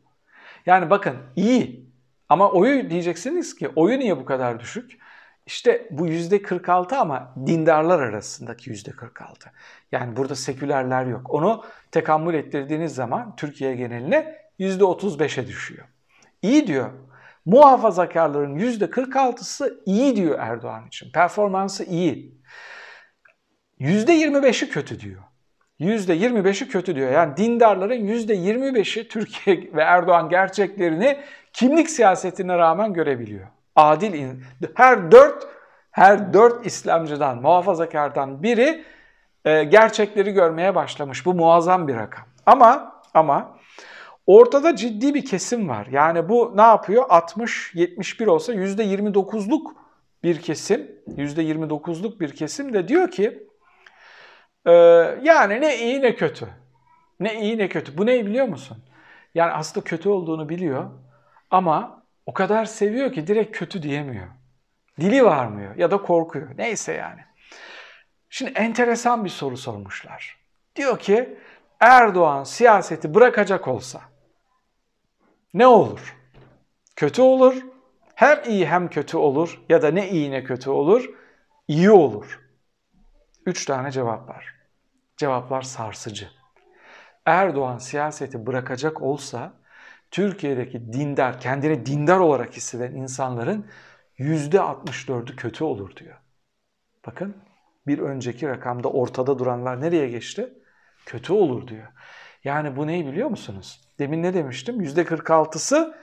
Yani 0.67 0.91
bakın 0.91 1.17
iyi 1.37 1.91
ama 2.29 2.51
oyu 2.51 2.91
diyeceksiniz 2.91 3.55
ki 3.55 3.69
oyu 3.77 3.99
niye 3.99 4.17
bu 4.17 4.25
kadar 4.25 4.61
düşük? 4.61 4.99
İşte 5.47 5.89
bu 5.91 6.09
%46 6.09 6.97
ama 6.97 7.35
dindarlar 7.47 8.01
arasındaki 8.01 8.71
%46. 8.71 9.51
Yani 9.93 10.17
burada 10.17 10.35
sekülerler 10.35 11.05
yok. 11.05 11.31
Onu 11.31 11.65
tekammül 11.91 12.35
ettirdiğiniz 12.35 12.95
zaman 12.95 13.37
Türkiye 13.37 13.75
geneline 13.75 14.39
%35'e 14.61 15.47
düşüyor. 15.47 15.87
İyi 16.43 16.67
diyor. 16.67 16.91
Muhafazakarların 17.47 18.59
%46'sı 18.59 19.83
iyi 19.87 20.17
diyor 20.17 20.39
Erdoğan 20.39 20.87
için. 20.87 21.13
Performansı 21.13 21.85
iyi. 21.85 22.41
%25'i 23.81 24.69
kötü 24.69 25.01
diyor. 25.01 25.23
%25'i 25.81 26.69
kötü 26.69 26.97
diyor. 26.97 27.13
Yani 27.13 27.37
dindarların 27.37 28.07
%25'i 28.07 29.09
Türkiye 29.09 29.71
ve 29.75 29.83
Erdoğan 29.83 30.29
gerçeklerini 30.29 31.19
kimlik 31.53 31.91
siyasetine 31.91 32.59
rağmen 32.59 32.93
görebiliyor. 32.93 33.47
Adil 33.77 34.41
her 34.75 35.13
dört 35.13 35.47
her 35.91 36.33
dört 36.33 36.67
İslamcıdan, 36.67 37.43
muhafazakardan 37.43 38.43
biri 38.43 38.85
e, 39.45 39.65
gerçekleri 39.65 40.33
görmeye 40.33 40.75
başlamış. 40.75 41.27
Bu 41.27 41.35
muazzam 41.35 41.89
bir 41.89 41.95
rakam. 41.95 42.25
Ama 42.47 43.03
ama 43.15 43.56
Ortada 44.27 44.77
ciddi 44.77 45.15
bir 45.15 45.25
kesim 45.25 45.69
var. 45.69 45.87
Yani 45.91 46.29
bu 46.29 46.53
ne 46.57 46.63
yapıyor? 46.63 47.09
60-71 47.09 48.27
olsa 48.27 48.55
%29'luk 48.55 49.75
bir 50.23 50.43
kesim, 50.43 50.91
%29'luk 51.09 52.21
bir 52.21 52.35
kesim 52.35 52.73
de 52.73 52.89
diyor 52.89 53.11
ki 53.11 53.49
e, 54.67 54.73
yani 55.23 55.61
ne 55.61 55.79
iyi 55.79 56.03
ne 56.03 56.15
kötü. 56.15 56.49
Ne 57.21 57.41
iyi 57.41 57.59
ne 57.59 57.69
kötü. 57.69 57.99
Bu 57.99 58.07
ne 58.07 58.27
biliyor 58.27 58.49
musun? 58.49 58.85
Yani 59.35 59.53
aslında 59.53 59.85
kötü 59.85 60.09
olduğunu 60.09 60.49
biliyor 60.49 60.91
ama 61.51 62.03
o 62.27 62.33
kadar 62.33 62.65
seviyor 62.65 63.13
ki 63.13 63.27
direkt 63.27 63.59
kötü 63.59 63.83
diyemiyor. 63.83 64.29
Dili 65.01 65.25
varmıyor 65.25 65.77
ya 65.77 65.91
da 65.91 66.03
korkuyor. 66.03 66.49
Neyse 66.59 66.93
yani. 66.93 67.21
Şimdi 68.31 68.51
enteresan 68.51 69.25
bir 69.25 69.31
soru 69.31 69.57
sormuşlar. 69.57 70.37
Diyor 70.77 70.99
ki 70.99 71.39
Erdoğan 71.81 72.45
siyaseti 72.45 73.15
bırakacak 73.15 73.69
olsa 73.69 74.01
ne 75.57 75.67
olur? 75.67 76.17
Kötü 76.97 77.23
olur. 77.23 77.67
Hem 78.15 78.39
iyi 78.47 78.67
hem 78.67 78.89
kötü 78.89 79.17
olur 79.17 79.61
ya 79.69 79.83
da 79.83 79.91
ne 79.91 80.11
iyi 80.11 80.31
ne 80.31 80.45
kötü 80.45 80.71
olur? 80.71 81.11
İyi 81.69 81.91
olur. 81.91 82.41
Üç 83.47 83.65
tane 83.65 83.91
cevap 83.91 84.29
var. 84.29 84.55
Cevaplar 85.17 85.63
sarsıcı. 85.63 86.29
Erdoğan 87.27 87.79
siyaseti 87.79 88.47
bırakacak 88.47 89.03
olsa 89.03 89.53
Türkiye'deki 90.11 90.93
dindar, 90.93 91.41
kendini 91.41 91.87
dindar 91.87 92.19
olarak 92.19 92.57
hisseden 92.57 92.93
insanların 92.93 93.67
%64'ü 94.19 95.37
kötü 95.37 95.65
olur 95.65 95.97
diyor. 95.97 96.17
Bakın 97.07 97.37
bir 97.87 97.99
önceki 97.99 98.49
rakamda 98.49 98.89
ortada 98.89 99.39
duranlar 99.39 99.81
nereye 99.81 100.09
geçti? 100.09 100.55
Kötü 101.07 101.33
olur 101.33 101.69
diyor. 101.69 101.87
Yani 102.45 102.77
bu 102.77 102.87
neyi 102.87 103.07
biliyor 103.07 103.29
musunuz? 103.29 103.86
Demin 103.99 104.23
ne 104.23 104.35
demiştim? 104.35 104.81
%46'sı 104.81 105.95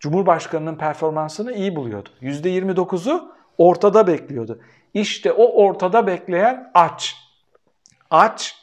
Cumhurbaşkanının 0.00 0.74
performansını 0.74 1.52
iyi 1.52 1.76
buluyordu. 1.76 2.08
%29'u 2.22 3.32
ortada 3.58 4.06
bekliyordu. 4.06 4.60
İşte 4.94 5.32
o 5.32 5.64
ortada 5.64 6.06
bekleyen 6.06 6.70
aç. 6.74 7.16
Aç. 8.10 8.56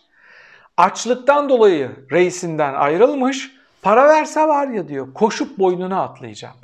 Açlıktan 0.78 1.50
dolayı 1.50 1.92
reisinden 2.12 2.74
ayrılmış. 2.74 3.52
Para 3.82 4.08
verse 4.08 4.48
var 4.48 4.68
ya 4.68 4.88
diyor 4.88 5.14
koşup 5.14 5.60
boynuna 5.60 6.02
atlayacağım. 6.04 6.56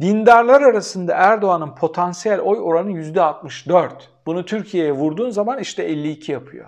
Dindarlar 0.00 0.62
arasında 0.62 1.14
Erdoğan'ın 1.14 1.74
potansiyel 1.74 2.40
oy 2.40 2.58
oranı 2.62 2.90
%64. 2.90 3.90
Bunu 4.26 4.44
Türkiye'ye 4.44 4.92
vurduğun 4.92 5.30
zaman 5.30 5.58
işte 5.58 5.82
52 5.82 6.32
yapıyor. 6.32 6.66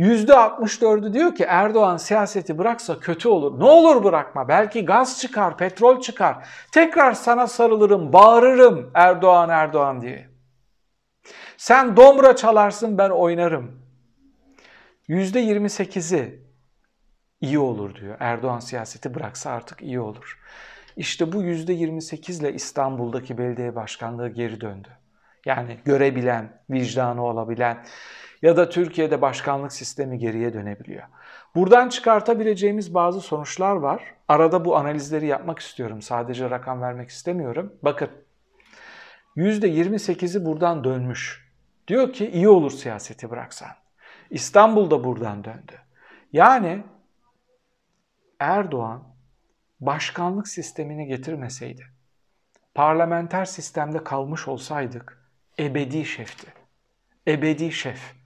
%64'ü 0.00 1.12
diyor 1.12 1.34
ki 1.34 1.44
Erdoğan 1.48 1.96
siyaseti 1.96 2.58
bıraksa 2.58 2.98
kötü 2.98 3.28
olur. 3.28 3.60
Ne 3.60 3.64
olur 3.64 4.04
bırakma. 4.04 4.48
Belki 4.48 4.84
gaz 4.84 5.20
çıkar, 5.20 5.56
petrol 5.56 6.00
çıkar. 6.00 6.48
Tekrar 6.72 7.12
sana 7.12 7.46
sarılırım, 7.46 8.12
bağırırım 8.12 8.90
Erdoğan 8.94 9.48
Erdoğan 9.48 10.02
diye. 10.02 10.28
Sen 11.56 11.96
domra 11.96 12.36
çalarsın 12.36 12.98
ben 12.98 13.10
oynarım. 13.10 13.82
%28'i 15.08 16.44
iyi 17.40 17.58
olur 17.58 17.94
diyor. 17.94 18.16
Erdoğan 18.20 18.60
siyaseti 18.60 19.14
bıraksa 19.14 19.50
artık 19.50 19.82
iyi 19.82 20.00
olur. 20.00 20.38
İşte 20.96 21.32
bu 21.32 21.42
%28 21.42 22.40
ile 22.40 22.52
İstanbul'daki 22.52 23.38
belediye 23.38 23.76
başkanlığı 23.76 24.28
geri 24.28 24.60
döndü. 24.60 24.88
Yani 25.46 25.78
görebilen, 25.84 26.62
vicdanı 26.70 27.24
olabilen 27.24 27.84
ya 28.42 28.56
da 28.56 28.68
Türkiye'de 28.68 29.22
başkanlık 29.22 29.72
sistemi 29.72 30.18
geriye 30.18 30.52
dönebiliyor. 30.52 31.02
Buradan 31.54 31.88
çıkartabileceğimiz 31.88 32.94
bazı 32.94 33.20
sonuçlar 33.20 33.76
var. 33.76 34.14
Arada 34.28 34.64
bu 34.64 34.76
analizleri 34.76 35.26
yapmak 35.26 35.58
istiyorum. 35.58 36.02
Sadece 36.02 36.50
rakam 36.50 36.80
vermek 36.80 37.08
istemiyorum. 37.08 37.74
Bakın 37.82 38.10
%28'i 39.36 40.44
buradan 40.44 40.84
dönmüş. 40.84 41.50
Diyor 41.88 42.12
ki 42.12 42.30
iyi 42.30 42.48
olur 42.48 42.70
siyaseti 42.70 43.30
bıraksan. 43.30 43.70
İstanbul 44.30 44.90
da 44.90 45.04
buradan 45.04 45.44
döndü. 45.44 45.72
Yani 46.32 46.84
Erdoğan 48.40 49.02
başkanlık 49.80 50.48
sistemini 50.48 51.06
getirmeseydi, 51.06 51.86
parlamenter 52.74 53.44
sistemde 53.44 54.04
kalmış 54.04 54.48
olsaydık 54.48 55.30
ebedi 55.58 56.04
şefti. 56.04 56.46
Ebedi 57.28 57.72
şef. 57.72 58.19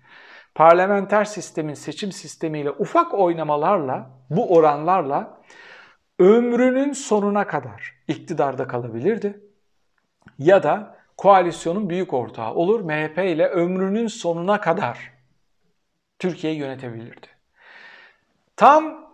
Parlamenter 0.55 1.25
sistemin 1.25 1.75
seçim 1.75 2.13
sistemiyle 2.13 2.71
ufak 2.71 3.15
oynamalarla, 3.15 4.11
bu 4.31 4.55
oranlarla 4.57 5.41
ömrünün 6.19 6.93
sonuna 6.93 7.47
kadar 7.47 7.95
iktidarda 8.09 8.67
kalabilirdi. 8.67 9.41
Ya 10.39 10.63
da 10.63 10.97
koalisyonun 11.17 11.91
büyük 11.91 12.15
ortağı 12.15 12.55
olur 12.55 12.81
MHP 12.81 13.19
ile 13.19 13.49
ömrünün 13.49 14.07
sonuna 14.07 14.61
kadar 14.61 15.13
Türkiye'yi 16.19 16.59
yönetebilirdi. 16.59 17.27
Tam 18.57 19.11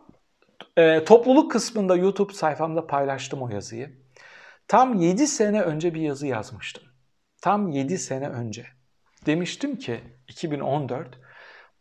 e, 0.77 1.05
topluluk 1.05 1.51
kısmında 1.51 1.97
YouTube 1.97 2.33
sayfamda 2.33 2.87
paylaştım 2.87 3.43
o 3.43 3.49
yazıyı. 3.49 4.01
Tam 4.69 4.95
7 4.95 5.27
sene 5.27 5.63
önce 5.63 5.95
bir 5.95 6.01
yazı 6.01 6.27
yazmıştım. 6.27 6.85
Tam 7.43 7.69
7 7.69 7.99
sene 7.99 8.29
önce. 8.29 8.67
Demiştim 9.27 9.77
ki 9.77 10.01
2014 10.29 11.19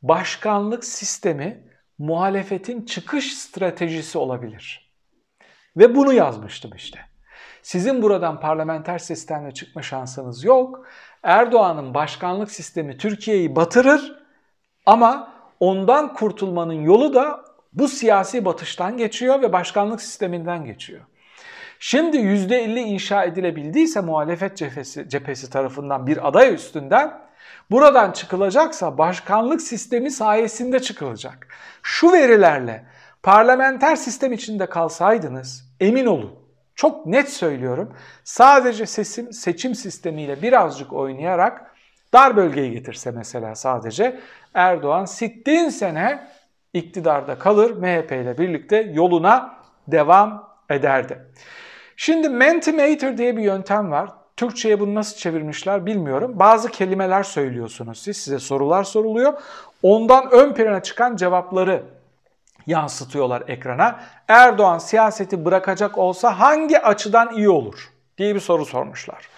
başkanlık 0.02 0.86
sistemi 0.86 1.64
muhalefetin 1.98 2.86
çıkış 2.86 3.38
stratejisi 3.38 4.18
olabilir. 4.18 4.94
Ve 5.78 5.96
bunu 5.96 6.14
yazmıştım 6.14 6.72
işte. 6.76 7.00
Sizin 7.62 8.02
buradan 8.02 8.40
parlamenter 8.40 8.98
sistemle 8.98 9.52
çıkma 9.52 9.82
şansınız 9.82 10.44
yok. 10.44 10.86
Erdoğan'ın 11.24 11.94
başkanlık 11.94 12.52
sistemi 12.52 12.98
Türkiye'yi 12.98 13.56
batırır 13.56 14.20
ama 14.86 15.34
ondan 15.60 16.14
kurtulmanın 16.14 16.82
yolu 16.82 17.14
da 17.14 17.46
bu 17.74 17.88
siyasi 17.88 18.46
batıştan 18.46 18.98
geçiyor 18.98 19.42
ve 19.42 19.54
başkanlık 19.54 20.02
sisteminden 20.02 20.66
geçiyor. 20.66 21.02
Şimdi 21.80 22.18
%50 22.18 22.80
inşa 22.80 23.24
edilebildiyse 23.24 24.02
muhalefet 24.02 24.58
cephesi, 24.58 25.10
cephesi 25.10 25.50
tarafından 25.50 26.08
bir 26.08 26.28
aday 26.28 26.54
üstünden 26.54 27.29
buradan 27.72 28.12
çıkılacaksa 28.12 28.98
başkanlık 28.98 29.62
sistemi 29.62 30.12
sayesinde 30.12 30.80
çıkılacak. 30.80 31.48
Şu 31.84 32.12
verilerle 32.14 32.86
parlamenter 33.24 33.96
sistem 33.96 34.34
içinde 34.34 34.66
kalsaydınız 34.66 35.74
emin 35.80 36.06
olun 36.06 36.40
çok 36.80 37.06
net 37.06 37.30
söylüyorum 37.30 37.94
sadece 38.24 38.86
seçim, 38.86 39.34
seçim 39.34 39.76
sistemiyle 39.76 40.42
birazcık 40.42 40.94
oynayarak 40.94 41.76
dar 42.14 42.36
bölgeyi 42.38 42.72
getirse 42.72 43.12
mesela 43.12 43.56
sadece 43.56 44.20
Erdoğan 44.54 45.06
sittin 45.06 45.70
sene 45.70 46.28
iktidarda 46.74 47.40
kalır 47.40 47.72
MHP 47.72 48.12
ile 48.12 48.38
birlikte 48.38 48.78
yoluna 48.78 49.60
devam 49.88 50.50
ederdi. 50.70 51.26
Şimdi 51.96 52.30
Mentimeter 52.30 53.18
diye 53.18 53.38
bir 53.38 53.44
yöntem 53.44 53.92
var. 53.92 54.10
Türkçe'ye 54.40 54.80
bunu 54.80 54.96
nasıl 54.96 55.18
çevirmişler 55.18 55.86
bilmiyorum. 55.86 56.32
Bazı 56.36 56.70
kelimeler 56.72 57.24
söylüyorsunuz 57.24 58.02
siz, 58.02 58.18
size 58.18 58.40
sorular 58.40 58.84
soruluyor. 58.84 59.34
Ondan 59.84 60.32
ön 60.32 60.54
plana 60.54 60.84
çıkan 60.84 61.16
cevapları 61.16 61.84
yansıtıyorlar 62.68 63.44
ekrana. 63.48 64.00
Erdoğan 64.28 64.78
siyaseti 64.78 65.46
bırakacak 65.46 65.98
olsa 65.98 66.40
hangi 66.40 66.80
açıdan 66.80 67.34
iyi 67.34 67.50
olur 67.50 67.90
diye 68.18 68.36
bir 68.36 68.40
soru 68.40 68.66
sormuşlar. 68.66 69.30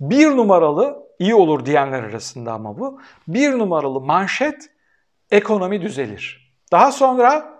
Bir 0.00 0.36
numaralı 0.36 1.06
iyi 1.18 1.34
olur 1.34 1.66
diyenler 1.66 2.02
arasında 2.02 2.52
ama 2.52 2.78
bu. 2.78 3.00
Bir 3.28 3.58
numaralı 3.58 4.00
manşet 4.00 4.70
ekonomi 5.30 5.82
düzelir. 5.82 6.54
Daha 6.72 6.92
sonra 6.92 7.53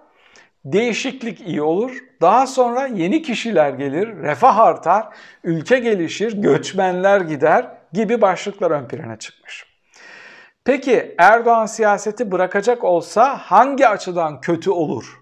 değişiklik 0.64 1.40
iyi 1.40 1.62
olur. 1.62 2.05
Daha 2.20 2.46
sonra 2.46 2.87
yeni 2.87 3.22
kişiler 3.22 3.70
gelir, 3.70 4.16
refah 4.16 4.59
artar, 4.59 5.07
ülke 5.44 5.79
gelişir, 5.79 6.42
göçmenler 6.42 7.20
gider 7.20 7.68
gibi 7.92 8.20
başlıklar 8.20 8.70
ön 8.70 8.88
plana 8.88 9.16
çıkmış. 9.18 9.74
Peki 10.64 11.14
Erdoğan 11.18 11.66
siyaseti 11.66 12.33
bırakacak 12.33 12.85
olsa 12.85 13.38
hangi 13.38 13.88
açıdan 13.88 14.40
kötü 14.40 14.70
olur? 14.70 15.20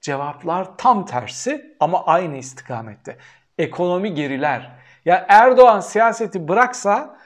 Cevaplar 0.00 0.76
tam 0.78 1.06
tersi 1.06 1.76
ama 1.80 2.06
aynı 2.06 2.36
istikamette. 2.36 3.16
Ekonomi 3.58 4.14
geriler. 4.14 4.60
Ya 4.60 5.14
yani 5.14 5.24
Erdoğan 5.28 5.80
siyaseti 5.80 6.48
bıraksa 6.48 7.16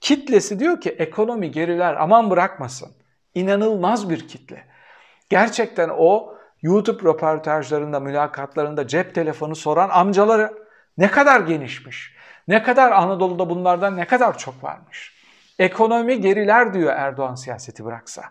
kitlesi 0.00 0.58
diyor 0.58 0.80
ki 0.80 0.90
ekonomi 0.90 1.50
geriler 1.50 1.94
aman 1.94 2.30
bırakmasın. 2.30 2.92
İnanılmaz 3.34 4.10
bir 4.10 4.28
kitle. 4.28 4.64
Gerçekten 5.30 5.90
o 5.98 6.34
YouTube 6.62 7.08
röportajlarında, 7.08 8.00
mülakatlarında 8.00 8.86
cep 8.86 9.14
telefonu 9.14 9.56
soran 9.56 9.88
amcaları 9.88 10.52
ne 10.98 11.10
kadar 11.10 11.40
genişmiş. 11.40 12.14
Ne 12.48 12.62
kadar 12.62 12.92
Anadolu'da 12.92 13.50
bunlardan 13.50 13.96
ne 13.96 14.06
kadar 14.06 14.38
çok 14.38 14.64
varmış. 14.64 15.14
Ekonomi 15.58 16.20
geriler 16.20 16.74
diyor 16.74 16.92
Erdoğan 16.96 17.34
siyaseti 17.34 17.84
bıraksa. 17.84 18.22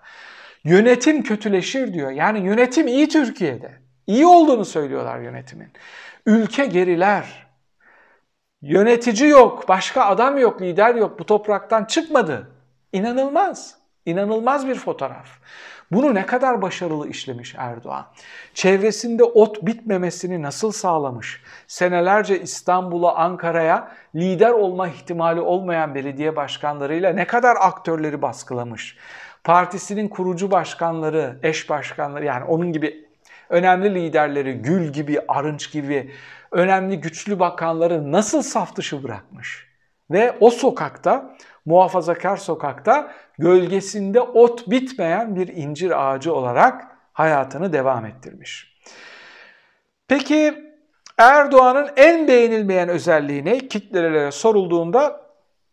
Yönetim 0.63 1.23
kötüleşir 1.23 1.93
diyor. 1.93 2.11
Yani 2.11 2.39
yönetim 2.39 2.87
iyi 2.87 3.09
Türkiye'de. 3.09 3.81
İyi 4.07 4.25
olduğunu 4.25 4.65
söylüyorlar 4.65 5.19
yönetimin. 5.19 5.73
Ülke 6.25 6.65
geriler. 6.65 7.47
Yönetici 8.61 9.29
yok, 9.29 9.67
başka 9.67 10.05
adam 10.05 10.37
yok, 10.37 10.61
lider 10.61 10.95
yok. 10.95 11.19
Bu 11.19 11.25
topraktan 11.25 11.85
çıkmadı. 11.85 12.51
İnanılmaz. 12.93 13.77
İnanılmaz 14.05 14.67
bir 14.67 14.75
fotoğraf. 14.75 15.27
Bunu 15.91 16.15
ne 16.15 16.25
kadar 16.25 16.61
başarılı 16.61 17.09
işlemiş 17.09 17.55
Erdoğan. 17.57 18.05
Çevresinde 18.53 19.23
ot 19.23 19.65
bitmemesini 19.65 20.41
nasıl 20.41 20.71
sağlamış? 20.71 21.41
Senelerce 21.67 22.41
İstanbul'a, 22.41 23.15
Ankara'ya 23.15 23.91
lider 24.15 24.51
olma 24.51 24.87
ihtimali 24.87 25.41
olmayan 25.41 25.95
belediye 25.95 26.35
başkanlarıyla 26.35 27.13
ne 27.13 27.27
kadar 27.27 27.57
aktörleri 27.59 28.21
baskılamış? 28.21 28.97
Partisinin 29.43 30.07
kurucu 30.07 30.51
başkanları, 30.51 31.39
eş 31.43 31.69
başkanları 31.69 32.25
yani 32.25 32.43
onun 32.43 32.73
gibi 32.73 33.05
önemli 33.49 33.95
liderleri 33.95 34.53
Gül 34.53 34.87
gibi, 34.87 35.19
Arınç 35.27 35.71
gibi 35.71 36.11
önemli 36.51 37.01
güçlü 37.01 37.39
bakanları 37.39 38.11
nasıl 38.11 38.41
saf 38.41 38.75
dışı 38.75 39.03
bırakmış? 39.03 39.69
Ve 40.11 40.37
o 40.39 40.49
sokakta, 40.49 41.35
muhafazakar 41.69 42.37
sokakta 42.37 43.11
gölgesinde 43.37 44.21
ot 44.21 44.69
bitmeyen 44.69 45.35
bir 45.35 45.47
incir 45.47 46.05
ağacı 46.05 46.33
olarak 46.33 46.87
hayatını 47.13 47.73
devam 47.73 48.05
ettirmiş. 48.05 48.79
Peki 50.07 50.69
Erdoğan'ın 51.17 51.89
en 51.97 52.27
beğenilmeyen 52.27 52.89
özelliği 52.89 53.45
ne? 53.45 53.57
Kitlelere 53.67 54.31
sorulduğunda 54.31 55.28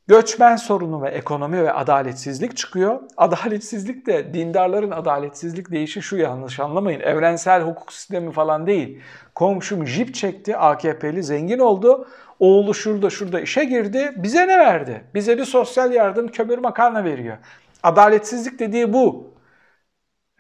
göçmen 0.09 0.57
sorunu 0.57 1.03
ve 1.03 1.09
ekonomi 1.09 1.63
ve 1.63 1.73
adaletsizlik 1.73 2.57
çıkıyor. 2.57 3.01
Adaletsizlik 3.17 4.07
de 4.07 4.35
dindarların 4.35 4.91
adaletsizlik 4.91 5.71
deyişi 5.71 6.03
şu 6.03 6.17
yanlış 6.17 6.61
anlamayın. 6.61 7.01
Evrensel 7.01 7.63
hukuk 7.63 7.93
sistemi 7.93 8.33
falan 8.33 8.67
değil. 8.67 9.01
Komşum 9.35 9.87
jip 9.87 10.15
çekti 10.15 10.57
AKP'li 10.57 11.23
zengin 11.23 11.59
oldu. 11.59 12.09
Oğlu 12.39 12.75
şurada 12.75 13.11
şurada 13.11 13.41
işe 13.41 13.65
girdi. 13.65 14.13
Bize 14.17 14.49
ne 14.49 14.59
verdi? 14.59 15.05
Bize 15.15 15.39
bir 15.39 15.45
sosyal 15.45 15.93
yardım 15.93 16.29
kömür 16.29 16.59
makarna 16.59 17.05
veriyor. 17.05 17.37
Adaletsizlik 17.83 18.59
dediği 18.59 18.93
bu. 18.93 19.37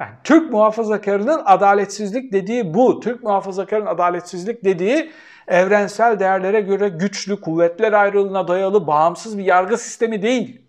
Yani 0.01 0.11
Türk 0.25 0.53
muhafazakarının 0.53 1.43
adaletsizlik 1.45 2.33
dediği 2.33 2.75
bu. 2.75 3.01
Türk 3.01 3.23
muhafazakarının 3.23 3.87
adaletsizlik 3.87 4.65
dediği 4.65 5.11
evrensel 5.49 6.21
değerlere 6.21 6.61
göre 6.61 6.89
güçlü, 6.89 7.41
kuvvetler 7.41 7.93
ayrılığına 7.93 8.49
dayalı 8.49 8.87
bağımsız 8.87 9.39
bir 9.39 9.45
yargı 9.45 9.79
sistemi 9.79 10.23
değil. 10.23 10.63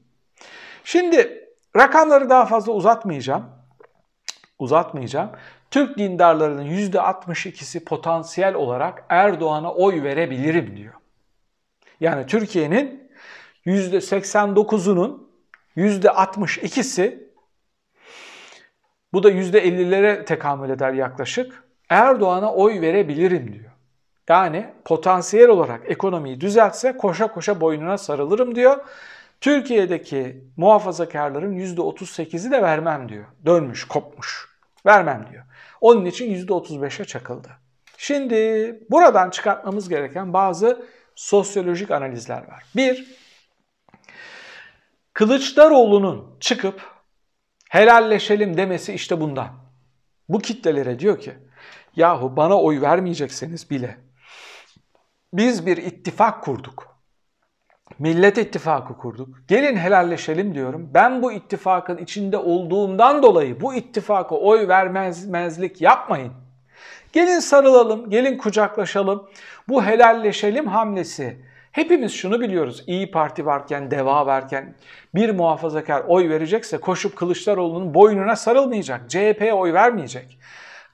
Şimdi 0.83 1.49
rakamları 1.75 2.29
daha 2.29 2.45
fazla 2.45 2.71
uzatmayacağım. 2.71 3.45
Uzatmayacağım. 4.59 5.31
Türk 5.71 5.97
dindarlarının 5.97 6.65
%62'si 6.65 7.83
potansiyel 7.83 8.55
olarak 8.55 9.05
Erdoğan'a 9.09 9.73
oy 9.73 10.03
verebilirim 10.03 10.77
diyor. 10.77 10.93
Yani 11.99 12.25
Türkiye'nin 12.25 13.11
%89'unun 13.65 15.27
%62'si 15.77 17.27
bu 19.13 19.23
da 19.23 19.31
%50'lere 19.31 20.25
tekamül 20.25 20.69
eder 20.69 20.93
yaklaşık. 20.93 21.63
Erdoğan'a 21.89 22.53
oy 22.53 22.81
verebilirim 22.81 23.53
diyor. 23.53 23.66
Yani 24.29 24.73
potansiyel 24.85 25.49
olarak 25.49 25.81
ekonomiyi 25.91 26.41
düzeltse 26.41 26.97
koşa 26.97 27.27
koşa 27.27 27.61
boynuna 27.61 27.97
sarılırım 27.97 28.55
diyor. 28.55 28.77
Türkiye'deki 29.41 30.43
muhafazakarların 30.57 31.55
%38'i 31.59 32.51
de 32.51 32.61
vermem 32.61 33.09
diyor. 33.09 33.25
Dönmüş, 33.45 33.83
kopmuş. 33.83 34.57
Vermem 34.85 35.27
diyor. 35.31 35.43
Onun 35.81 36.05
için 36.05 36.47
%35'e 36.47 37.05
çakıldı. 37.05 37.49
Şimdi 37.97 38.79
buradan 38.89 39.29
çıkartmamız 39.29 39.89
gereken 39.89 40.33
bazı 40.33 40.85
sosyolojik 41.15 41.91
analizler 41.91 42.47
var. 42.47 42.63
Bir, 42.75 43.17
Kılıçdaroğlu'nun 45.13 46.37
çıkıp 46.39 46.81
helalleşelim 47.69 48.57
demesi 48.57 48.93
işte 48.93 49.21
bundan. 49.21 49.49
Bu 50.29 50.39
kitlelere 50.39 50.99
diyor 50.99 51.19
ki, 51.19 51.33
yahu 51.95 52.35
bana 52.37 52.61
oy 52.61 52.81
vermeyecekseniz 52.81 53.69
bile 53.69 53.97
biz 55.33 55.65
bir 55.65 55.77
ittifak 55.77 56.43
kurduk. 56.43 56.97
Millet 57.99 58.37
ittifakı 58.37 58.97
kurduk. 58.97 59.29
Gelin 59.47 59.77
helalleşelim 59.77 60.55
diyorum. 60.55 60.89
Ben 60.93 61.23
bu 61.23 61.31
ittifakın 61.31 61.97
içinde 61.97 62.37
olduğumdan 62.37 63.23
dolayı 63.23 63.61
bu 63.61 63.73
ittifaka 63.73 64.35
oy 64.35 64.67
vermezlik 64.67 65.81
yapmayın. 65.81 66.33
Gelin 67.13 67.39
sarılalım, 67.39 68.09
gelin 68.09 68.37
kucaklaşalım. 68.37 69.29
Bu 69.69 69.85
helalleşelim 69.85 70.67
hamlesi. 70.67 71.41
Hepimiz 71.71 72.13
şunu 72.13 72.41
biliyoruz. 72.41 72.83
İyi 72.87 73.11
Parti 73.11 73.45
varken, 73.45 73.91
Deva 73.91 74.25
varken 74.25 74.75
bir 75.15 75.29
muhafazakar 75.29 76.03
oy 76.07 76.29
verecekse 76.29 76.77
koşup 76.77 77.15
Kılıçdaroğlu'nun 77.15 77.93
boynuna 77.93 78.35
sarılmayacak. 78.35 79.09
CHP'ye 79.09 79.53
oy 79.53 79.73
vermeyecek. 79.73 80.39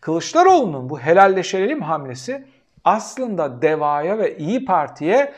Kılıçdaroğlu'nun 0.01 0.89
bu 0.89 0.99
helalleşelim 0.99 1.81
hamlesi 1.81 2.47
aslında 2.83 3.61
DEVA'ya 3.61 4.17
ve 4.17 4.37
İyi 4.37 4.65
Parti'ye 4.65 5.33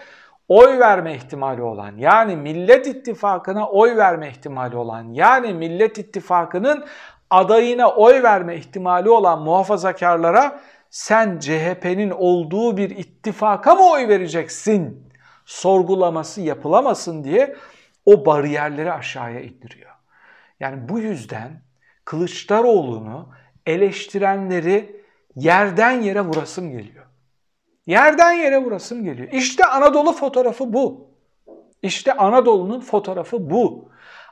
oy 0.47 0.79
verme 0.79 1.15
ihtimali 1.15 1.61
olan 1.61 1.97
yani 1.97 2.35
Millet 2.35 2.87
İttifakı'na 2.87 3.69
oy 3.69 3.97
verme 3.97 4.29
ihtimali 4.29 4.77
olan 4.77 5.03
yani 5.13 5.53
Millet 5.53 5.97
İttifakı'nın 5.97 6.85
adayına 7.29 7.89
oy 7.89 8.23
verme 8.23 8.55
ihtimali 8.55 9.09
olan 9.09 9.41
muhafazakarlara 9.41 10.59
sen 10.89 11.39
CHP'nin 11.39 12.09
olduğu 12.09 12.77
bir 12.77 12.89
ittifaka 12.89 13.75
mı 13.75 13.91
oy 13.91 14.07
vereceksin 14.07 15.09
sorgulaması 15.45 16.41
yapılamasın 16.41 17.23
diye 17.23 17.55
o 18.05 18.25
bariyerleri 18.25 18.93
aşağıya 18.93 19.39
indiriyor. 19.39 19.91
Yani 20.59 20.89
bu 20.89 20.99
yüzden 20.99 21.61
Kılıçdaroğlu'nu 22.05 23.29
eleştirenleri 23.65 25.01
yerden 25.35 25.91
yere 25.91 26.21
vurasım 26.21 26.71
geliyor. 26.71 27.04
Yerden 27.87 28.33
yere 28.33 28.57
vurasım 28.57 29.03
geliyor. 29.03 29.27
İşte 29.31 29.65
Anadolu 29.65 30.11
fotoğrafı 30.11 30.73
bu. 30.73 31.07
İşte 31.81 32.13
Anadolu'nun 32.13 32.79
fotoğrafı 32.79 33.49
bu. 33.49 33.89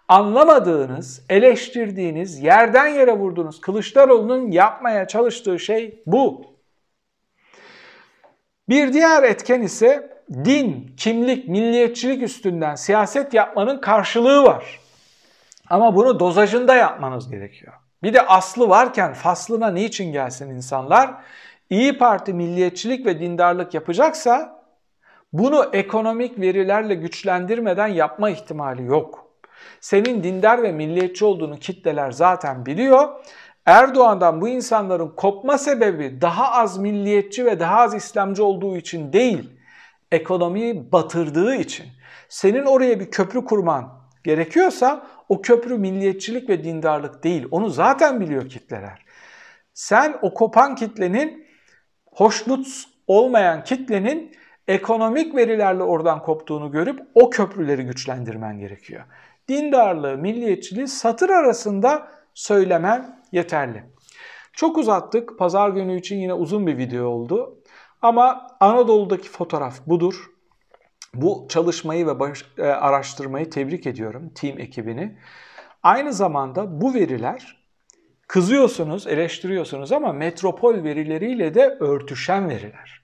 Anlamadığınız, 0.08 1.26
eleştirdiğiniz, 1.30 2.40
yerden 2.40 2.88
yere 2.88 3.14
vurduğunuz 3.14 3.62
Kılıçdaroğlu'nun 3.62 4.52
yapmaya 4.52 5.08
çalıştığı 5.08 5.60
şey 5.60 6.04
bu. 6.06 6.54
Bir 8.70 8.94
diğer 8.94 9.24
etken 9.24 9.62
ise 9.62 10.14
din, 10.46 10.94
kimlik, 10.98 11.48
milliyetçilik 11.48 12.24
üstünden 12.24 12.76
siyaset 12.76 13.34
yapmanın 13.34 13.82
karşılığı 13.82 14.44
var. 14.44 14.80
Ama 15.70 15.96
bunu 15.96 16.20
dozajında 16.20 16.76
yapmanız 16.76 17.32
gerekiyor. 17.32 17.74
Bir 18.04 18.14
de 18.14 18.22
aslı 18.22 18.70
varken 18.70 19.14
faslına 19.14 19.72
niçin 19.72 20.12
gelsin 20.12 20.50
insanlar? 20.50 21.14
İyi 21.70 21.98
Parti 21.98 22.34
milliyetçilik 22.34 23.06
ve 23.06 23.20
dindarlık 23.20 23.74
yapacaksa 23.74 24.64
bunu 25.34 25.70
ekonomik 25.74 26.40
verilerle 26.40 26.96
güçlendirmeden 26.96 27.88
yapma 27.88 28.30
ihtimali 28.30 28.86
yok. 28.86 29.28
Senin 29.80 30.24
dindar 30.24 30.64
ve 30.64 30.72
milliyetçi 30.72 31.26
olduğunu 31.26 31.60
kitleler 31.60 32.12
zaten 32.12 32.66
biliyor. 32.66 33.10
Erdoğan'dan 33.66 34.42
bu 34.42 34.48
insanların 34.48 35.08
kopma 35.08 35.58
sebebi 35.58 36.22
daha 36.22 36.52
az 36.52 36.78
milliyetçi 36.78 37.46
ve 37.46 37.60
daha 37.60 37.78
az 37.78 37.96
İslamcı 37.96 38.46
olduğu 38.46 38.78
için 38.78 39.14
değil, 39.14 39.50
ekonomiyi 40.12 40.92
batırdığı 40.92 41.56
için. 41.56 41.86
Senin 42.30 42.66
oraya 42.66 43.00
bir 43.00 43.12
köprü 43.12 43.46
kurman 43.46 44.04
gerekiyorsa 44.24 45.08
o 45.30 45.42
köprü 45.42 45.78
milliyetçilik 45.78 46.50
ve 46.50 46.64
dindarlık 46.64 47.24
değil. 47.24 47.48
Onu 47.52 47.70
zaten 47.70 48.20
biliyor 48.20 48.50
kitleler. 48.50 49.06
Sen 49.74 50.16
o 50.22 50.34
kopan 50.34 50.76
kitlenin 50.76 51.43
hoşnut 52.16 52.68
olmayan 53.08 53.64
kitlenin 53.64 54.32
ekonomik 54.68 55.36
verilerle 55.36 55.84
oradan 55.84 56.22
koptuğunu 56.22 56.72
görüp 56.72 57.00
o 57.16 57.30
köprüleri 57.30 57.86
güçlendirmen 57.86 58.60
gerekiyor. 58.60 59.04
Dindarlığı, 59.48 60.18
milliyetçiliği 60.18 60.88
satır 60.88 61.30
arasında 61.30 62.08
söylemen 62.34 63.20
yeterli. 63.32 63.84
Çok 64.54 64.78
uzattık. 64.78 65.40
Pazar 65.40 65.70
günü 65.70 66.00
için 66.00 66.18
yine 66.18 66.34
uzun 66.34 66.68
bir 66.68 66.78
video 66.78 67.06
oldu. 67.06 67.62
Ama 68.02 68.48
Anadolu'daki 68.60 69.30
fotoğraf 69.30 69.88
budur. 69.88 70.30
Bu 71.14 71.46
çalışmayı 71.50 72.08
ve 72.08 72.20
baş, 72.20 72.46
e, 72.58 72.64
araştırmayı 72.64 73.50
tebrik 73.50 73.88
ediyorum 73.88 74.32
team 74.36 74.60
ekibini. 74.60 75.18
Aynı 75.84 76.14
zamanda 76.14 76.82
bu 76.82 76.94
veriler 76.94 77.63
kızıyorsunuz, 78.34 79.08
eleştiriyorsunuz 79.08 79.92
ama 79.92 80.14
metropol 80.14 80.84
verileriyle 80.84 81.54
de 81.54 81.78
örtüşen 81.80 82.50
veriler. 82.50 83.02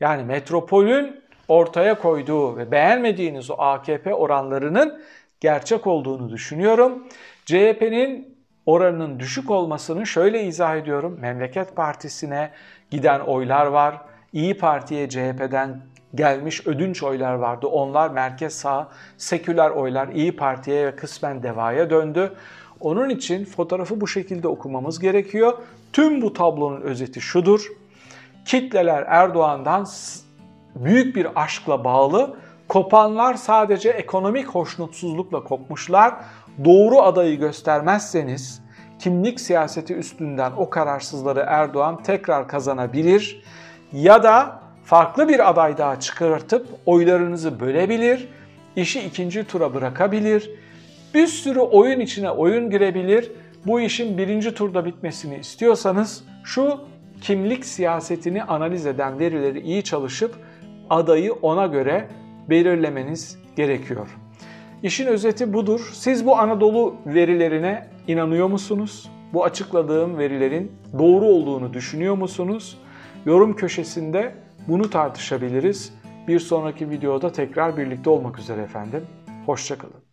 Yani 0.00 0.24
metropolün 0.24 1.20
ortaya 1.48 1.98
koyduğu 1.98 2.56
ve 2.56 2.70
beğenmediğiniz 2.70 3.50
o 3.50 3.54
AKP 3.58 4.14
oranlarının 4.14 5.02
gerçek 5.40 5.86
olduğunu 5.86 6.30
düşünüyorum. 6.30 7.08
CHP'nin 7.44 8.38
oranının 8.66 9.20
düşük 9.20 9.50
olmasını 9.50 10.06
şöyle 10.06 10.42
izah 10.44 10.76
ediyorum. 10.76 11.18
Memleket 11.20 11.76
Partisi'ne 11.76 12.50
giden 12.90 13.20
oylar 13.20 13.66
var. 13.66 14.00
İyi 14.32 14.58
Parti'ye 14.58 15.08
CHP'den 15.08 15.80
gelmiş 16.14 16.66
ödünç 16.66 17.02
oylar 17.02 17.34
vardı. 17.34 17.66
Onlar 17.66 18.10
merkez 18.10 18.54
sağ, 18.54 18.88
seküler 19.16 19.70
oylar 19.70 20.08
İyi 20.08 20.36
Parti'ye 20.36 20.86
ve 20.86 20.96
kısmen 20.96 21.42
DEVA'ya 21.42 21.90
döndü. 21.90 22.32
Onun 22.80 23.08
için 23.08 23.44
fotoğrafı 23.44 24.00
bu 24.00 24.08
şekilde 24.08 24.48
okumamız 24.48 24.98
gerekiyor. 24.98 25.52
Tüm 25.92 26.22
bu 26.22 26.32
tablonun 26.32 26.80
özeti 26.80 27.20
şudur. 27.20 27.72
Kitleler 28.44 29.04
Erdoğan'dan 29.06 29.86
büyük 30.74 31.16
bir 31.16 31.42
aşkla 31.42 31.84
bağlı. 31.84 32.36
Kopanlar 32.68 33.34
sadece 33.34 33.90
ekonomik 33.90 34.46
hoşnutsuzlukla 34.46 35.44
kopmuşlar. 35.44 36.14
Doğru 36.64 37.02
adayı 37.02 37.38
göstermezseniz 37.38 38.62
kimlik 38.98 39.40
siyaseti 39.40 39.94
üstünden 39.94 40.52
o 40.56 40.70
kararsızları 40.70 41.44
Erdoğan 41.46 42.02
tekrar 42.02 42.48
kazanabilir 42.48 43.42
ya 43.92 44.22
da 44.22 44.60
farklı 44.84 45.28
bir 45.28 45.50
aday 45.50 45.78
daha 45.78 46.00
çıkartıp 46.00 46.66
oylarınızı 46.86 47.60
bölebilir, 47.60 48.28
işi 48.76 49.00
ikinci 49.00 49.44
tura 49.44 49.74
bırakabilir, 49.74 50.50
bir 51.16 51.26
sürü 51.26 51.60
oyun 51.60 52.00
içine 52.00 52.30
oyun 52.30 52.70
girebilir. 52.70 53.32
Bu 53.66 53.80
işin 53.80 54.18
birinci 54.18 54.54
turda 54.54 54.84
bitmesini 54.84 55.38
istiyorsanız 55.38 56.24
şu 56.44 56.80
kimlik 57.20 57.64
siyasetini 57.64 58.42
analiz 58.42 58.86
eden 58.86 59.18
verileri 59.18 59.60
iyi 59.60 59.82
çalışıp 59.82 60.34
adayı 60.90 61.32
ona 61.32 61.66
göre 61.66 62.08
belirlemeniz 62.50 63.38
gerekiyor. 63.56 64.08
İşin 64.82 65.06
özeti 65.06 65.52
budur. 65.52 65.90
Siz 65.92 66.26
bu 66.26 66.38
Anadolu 66.38 66.94
verilerine 67.06 67.86
inanıyor 68.08 68.48
musunuz? 68.48 69.10
Bu 69.32 69.44
açıkladığım 69.44 70.18
verilerin 70.18 70.72
doğru 70.98 71.24
olduğunu 71.24 71.74
düşünüyor 71.74 72.14
musunuz? 72.14 72.78
Yorum 73.26 73.56
köşesinde 73.56 74.34
bunu 74.68 74.90
tartışabiliriz. 74.90 75.94
Bir 76.28 76.38
sonraki 76.38 76.90
videoda 76.90 77.32
tekrar 77.32 77.76
birlikte 77.76 78.10
olmak 78.10 78.38
üzere 78.38 78.62
efendim. 78.62 79.06
Hoşçakalın. 79.46 80.05